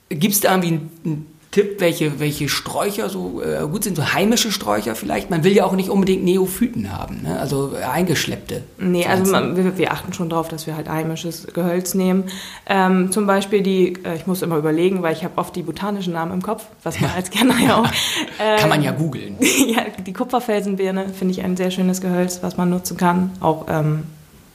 Gibt 0.09 0.33
es 0.33 0.41
da 0.41 0.55
irgendwie 0.55 0.79
einen 1.05 1.33
Tipp, 1.53 1.79
welche, 1.79 2.19
welche 2.19 2.49
Sträucher 2.49 3.09
so 3.09 3.39
äh, 3.43 3.67
gut 3.67 3.83
sind, 3.83 3.95
so 3.95 4.11
heimische 4.11 4.51
Sträucher 4.51 4.95
vielleicht? 4.95 5.29
Man 5.29 5.43
will 5.43 5.53
ja 5.53 5.65
auch 5.65 5.73
nicht 5.73 5.89
unbedingt 5.89 6.23
Neophyten 6.23 6.91
haben, 6.91 7.21
ne? 7.21 7.39
also 7.39 7.73
eingeschleppte. 7.75 8.63
Nee, 8.79 9.05
also 9.05 9.31
man, 9.31 9.55
wir, 9.55 9.77
wir, 9.77 9.91
achten 9.91 10.13
schon 10.13 10.29
darauf, 10.29 10.47
dass 10.47 10.65
wir 10.65 10.75
halt 10.75 10.89
heimisches 10.89 11.45
Gehölz 11.53 11.93
nehmen. 11.93 12.23
Ähm, 12.65 13.11
zum 13.11 13.27
Beispiel 13.27 13.61
die, 13.61 13.93
äh, 14.03 14.15
ich 14.15 14.25
muss 14.25 14.41
immer 14.41 14.57
überlegen, 14.57 15.03
weil 15.03 15.13
ich 15.13 15.23
habe 15.23 15.37
oft 15.37 15.55
die 15.55 15.61
botanischen 15.61 16.13
Namen 16.13 16.33
im 16.33 16.41
Kopf, 16.41 16.65
was 16.81 16.99
man 16.99 17.11
als 17.11 17.29
Kenner 17.29 17.59
ja 17.63 17.77
auch. 17.77 17.91
Ähm, 18.39 18.57
kann 18.59 18.69
man 18.69 18.81
ja 18.81 18.91
googeln. 18.91 19.37
ja, 19.67 19.83
die 20.03 20.13
Kupferfelsenbirne 20.13 21.09
finde 21.09 21.33
ich 21.33 21.43
ein 21.43 21.55
sehr 21.55 21.69
schönes 21.69 22.01
Gehölz, 22.01 22.39
was 22.41 22.57
man 22.57 22.71
nutzen 22.71 22.97
kann. 22.97 23.29
Auch 23.41 23.67
ähm, 23.69 24.05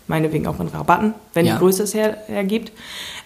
meinetwegen 0.09 0.47
auch 0.47 0.59
in 0.59 0.69
Rabatten, 0.69 1.15
wenn 1.35 1.47
ja. 1.47 1.55
die 1.55 1.59
Größe 1.61 1.85
es 1.85 1.95
her, 1.95 2.17
hergibt. 2.27 2.73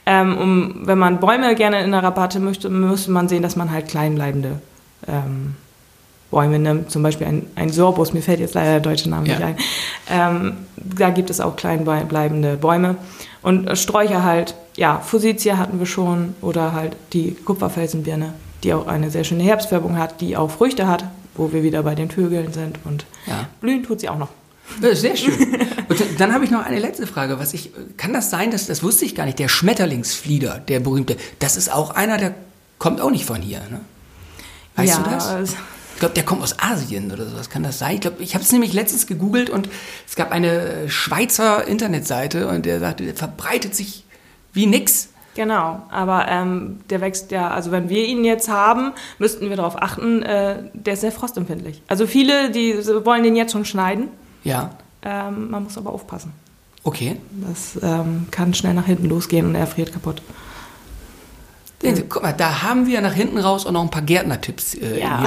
Ähm, 0.04 0.36
um, 0.36 0.86
wenn 0.86 0.98
man 0.98 1.20
Bäume 1.20 1.54
gerne 1.54 1.82
in 1.82 1.92
der 1.92 2.02
Rabatte 2.02 2.40
möchte, 2.40 2.68
müsste 2.68 3.10
man 3.10 3.28
sehen, 3.28 3.42
dass 3.42 3.56
man 3.56 3.70
halt 3.70 3.88
kleinbleibende 3.88 4.60
ähm, 5.08 5.54
Bäume 6.30 6.58
nimmt. 6.58 6.90
Zum 6.90 7.02
Beispiel 7.02 7.26
ein, 7.26 7.46
ein 7.54 7.70
Sorbus, 7.70 8.12
mir 8.12 8.22
fällt 8.22 8.40
jetzt 8.40 8.54
leider 8.54 8.72
der 8.72 8.80
deutsche 8.80 9.08
Name 9.08 9.28
ja. 9.28 9.34
nicht 9.34 9.44
ein. 9.44 9.56
Ähm, 10.10 10.52
da 10.76 11.10
gibt 11.10 11.30
es 11.30 11.40
auch 11.40 11.54
kleinbleibende 11.54 12.56
Bäume. 12.56 12.96
Und 13.42 13.78
Sträucher 13.78 14.24
halt, 14.24 14.54
ja, 14.76 14.98
Fusitia 14.98 15.56
hatten 15.58 15.78
wir 15.78 15.86
schon 15.86 16.34
oder 16.40 16.72
halt 16.72 16.96
die 17.12 17.32
Kupferfelsenbirne, 17.32 18.34
die 18.64 18.74
auch 18.74 18.86
eine 18.86 19.10
sehr 19.10 19.24
schöne 19.24 19.44
Herbstfärbung 19.44 19.98
hat, 19.98 20.20
die 20.20 20.36
auch 20.36 20.50
Früchte 20.50 20.88
hat, 20.88 21.04
wo 21.34 21.52
wir 21.52 21.62
wieder 21.62 21.82
bei 21.82 21.94
den 21.94 22.10
Vögeln 22.10 22.52
sind 22.52 22.78
und 22.84 23.04
ja. 23.26 23.46
blühen 23.60 23.84
tut 23.84 24.00
sie 24.00 24.08
auch 24.08 24.18
noch. 24.18 24.28
Sehr 24.80 25.16
schön. 25.16 25.60
Und 25.88 26.00
dann 26.18 26.32
habe 26.32 26.44
ich 26.44 26.50
noch 26.50 26.64
eine 26.64 26.78
letzte 26.78 27.06
Frage. 27.06 27.38
Was 27.38 27.54
ich, 27.54 27.70
kann 27.96 28.12
das 28.12 28.30
sein, 28.30 28.50
dass, 28.50 28.66
das 28.66 28.82
wusste 28.82 29.04
ich 29.04 29.14
gar 29.14 29.26
nicht, 29.26 29.38
der 29.38 29.48
Schmetterlingsflieder, 29.48 30.58
der 30.58 30.80
berühmte, 30.80 31.16
das 31.38 31.56
ist 31.56 31.70
auch 31.72 31.90
einer, 31.90 32.16
der 32.16 32.34
kommt 32.78 33.00
auch 33.00 33.10
nicht 33.10 33.24
von 33.24 33.40
hier, 33.42 33.60
ne? 33.70 33.80
Weißt 34.76 34.98
ja, 34.98 35.02
du 35.02 35.10
das? 35.10 35.54
Ich 35.94 36.00
glaube, 36.00 36.14
der 36.14 36.24
kommt 36.24 36.42
aus 36.42 36.58
Asien 36.58 37.12
oder 37.12 37.28
sowas. 37.28 37.50
Kann 37.50 37.62
das 37.62 37.78
sein? 37.78 37.94
Ich 37.94 38.00
glaube, 38.00 38.22
ich 38.22 38.34
habe 38.34 38.42
es 38.42 38.50
nämlich 38.50 38.72
letztens 38.72 39.06
gegoogelt 39.06 39.50
und 39.50 39.68
es 40.08 40.16
gab 40.16 40.32
eine 40.32 40.88
Schweizer 40.88 41.66
Internetseite 41.68 42.48
und 42.48 42.64
der 42.64 42.80
sagte, 42.80 43.04
der 43.04 43.14
verbreitet 43.14 43.74
sich 43.74 44.04
wie 44.52 44.66
nix. 44.66 45.10
Genau, 45.34 45.82
aber 45.90 46.26
ähm, 46.28 46.80
der 46.90 47.00
wächst 47.00 47.30
ja, 47.30 47.50
also 47.50 47.70
wenn 47.70 47.88
wir 47.88 48.04
ihn 48.04 48.24
jetzt 48.24 48.48
haben, 48.48 48.92
müssten 49.18 49.48
wir 49.48 49.56
darauf 49.56 49.80
achten, 49.80 50.22
äh, 50.22 50.64
der 50.74 50.94
ist 50.94 51.00
sehr 51.00 51.12
frostempfindlich. 51.12 51.82
Also 51.88 52.06
viele, 52.06 52.50
die 52.50 52.74
wollen 53.04 53.22
den 53.22 53.36
jetzt 53.36 53.52
schon 53.52 53.64
schneiden 53.64 54.08
ja. 54.44 54.70
Ähm, 55.02 55.50
man 55.50 55.64
muss 55.64 55.76
aber 55.78 55.92
aufpassen. 55.92 56.32
Okay. 56.84 57.16
Das 57.48 57.78
ähm, 57.82 58.26
kann 58.30 58.54
schnell 58.54 58.74
nach 58.74 58.86
hinten 58.86 59.08
losgehen 59.08 59.46
und 59.46 59.54
er 59.54 59.66
friert 59.66 59.92
kaputt. 59.92 60.22
Guck 62.08 62.22
mal, 62.22 62.32
da 62.32 62.62
haben 62.62 62.86
wir 62.86 63.00
nach 63.00 63.12
hinten 63.12 63.38
raus 63.38 63.66
auch 63.66 63.72
noch 63.72 63.82
ein 63.82 63.90
paar 63.90 64.02
Gärtnertipps 64.02 64.74
äh, 64.74 65.00
ja. 65.00 65.24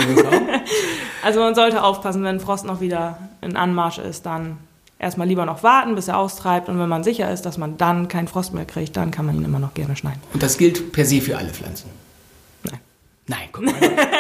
also 1.23 1.41
man 1.41 1.53
sollte 1.53 1.83
aufpassen, 1.83 2.23
wenn 2.23 2.39
Frost 2.39 2.63
noch 2.63 2.79
wieder 2.79 3.17
in 3.41 3.57
Anmarsch 3.57 3.97
ist, 3.97 4.25
dann 4.25 4.57
erstmal 4.97 5.27
lieber 5.27 5.45
noch 5.45 5.63
warten, 5.63 5.95
bis 5.95 6.07
er 6.07 6.17
austreibt. 6.17 6.69
Und 6.69 6.79
wenn 6.79 6.87
man 6.87 7.03
sicher 7.03 7.29
ist, 7.29 7.41
dass 7.41 7.57
man 7.57 7.77
dann 7.77 8.07
keinen 8.07 8.29
Frost 8.29 8.53
mehr 8.53 8.65
kriegt, 8.65 8.95
dann 8.95 9.11
kann 9.11 9.25
man 9.25 9.35
ihn 9.35 9.43
immer 9.43 9.59
noch 9.59 9.73
gerne 9.73 9.97
schneiden. 9.97 10.21
Und 10.33 10.43
das 10.43 10.57
gilt 10.57 10.93
per 10.93 11.05
se 11.05 11.19
für 11.19 11.37
alle 11.37 11.49
Pflanzen? 11.49 11.89
Nein, 13.27 13.49
guck 13.51 13.65
mal. 13.65 13.73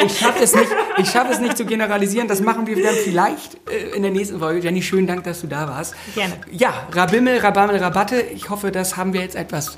Ich 0.03 0.17
schaffe 0.17 0.43
es, 0.43 0.55
nicht, 0.55 0.67
es 0.97 1.39
nicht 1.39 1.57
zu 1.57 1.65
generalisieren. 1.65 2.27
Das 2.27 2.41
machen 2.41 2.65
wir 2.65 2.81
dann 2.81 2.95
vielleicht 2.95 3.55
äh, 3.69 3.95
in 3.95 4.01
der 4.01 4.11
nächsten 4.11 4.39
Folge. 4.39 4.61
Jenny, 4.61 4.81
schönen 4.81 5.05
Dank, 5.05 5.23
dass 5.25 5.41
du 5.41 5.47
da 5.47 5.67
warst. 5.67 5.93
Gerne. 6.15 6.33
Ja, 6.51 6.87
Rabimmel, 6.91 7.37
Rabammel, 7.37 7.77
Rabatte. 7.77 8.19
Ich 8.21 8.49
hoffe, 8.49 8.71
das 8.71 8.97
haben 8.97 9.13
wir 9.13 9.21
jetzt 9.21 9.35
etwas 9.35 9.77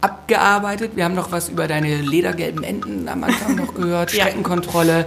abgearbeitet. 0.00 0.92
Wir 0.94 1.04
haben 1.04 1.16
noch 1.16 1.32
was 1.32 1.48
über 1.48 1.66
deine 1.66 1.96
ledergelben 1.96 2.62
Enten 2.62 3.08
am 3.08 3.24
Anfang 3.24 3.56
noch 3.56 3.74
gehört. 3.74 4.12
ja. 4.14 4.22
Streckenkontrolle. 4.24 5.06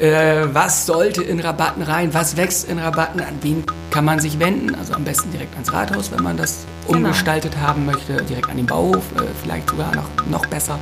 Äh, 0.00 0.46
was 0.52 0.84
sollte 0.84 1.22
in 1.22 1.38
Rabatten 1.38 1.82
rein? 1.82 2.12
Was 2.12 2.36
wächst 2.36 2.68
in 2.68 2.80
Rabatten? 2.80 3.20
An 3.20 3.38
wen 3.40 3.64
kann 3.92 4.04
man 4.04 4.18
sich 4.18 4.40
wenden? 4.40 4.74
Also 4.74 4.94
am 4.94 5.04
besten 5.04 5.30
direkt 5.30 5.54
ans 5.54 5.72
Rathaus, 5.72 6.10
wenn 6.10 6.24
man 6.24 6.36
das 6.36 6.66
genau. 6.86 6.98
umgestaltet 6.98 7.56
haben 7.56 7.86
möchte. 7.86 8.22
Direkt 8.24 8.50
an 8.50 8.56
den 8.56 8.66
Bauhof. 8.66 9.04
Äh, 9.16 9.22
vielleicht 9.42 9.70
sogar 9.70 9.94
noch, 9.94 10.08
noch 10.28 10.44
besser. 10.46 10.78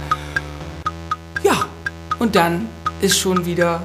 Und 2.18 2.36
dann 2.36 2.68
ist 3.00 3.18
schon 3.18 3.44
wieder 3.44 3.82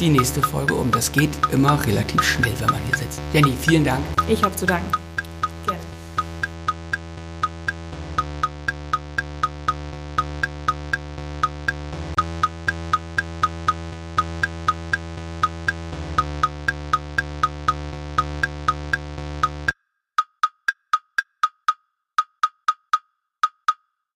die 0.00 0.08
nächste 0.08 0.42
Folge 0.42 0.74
um. 0.74 0.90
Das 0.90 1.10
geht 1.10 1.30
immer 1.52 1.84
relativ 1.86 2.22
schnell, 2.22 2.52
wenn 2.58 2.68
man 2.68 2.80
hier 2.88 2.98
sitzt. 2.98 3.20
Jenny, 3.32 3.54
vielen 3.60 3.84
Dank. 3.84 4.04
Ich 4.28 4.42
habe 4.42 4.54
zu 4.56 4.66
danken. 4.66 5.05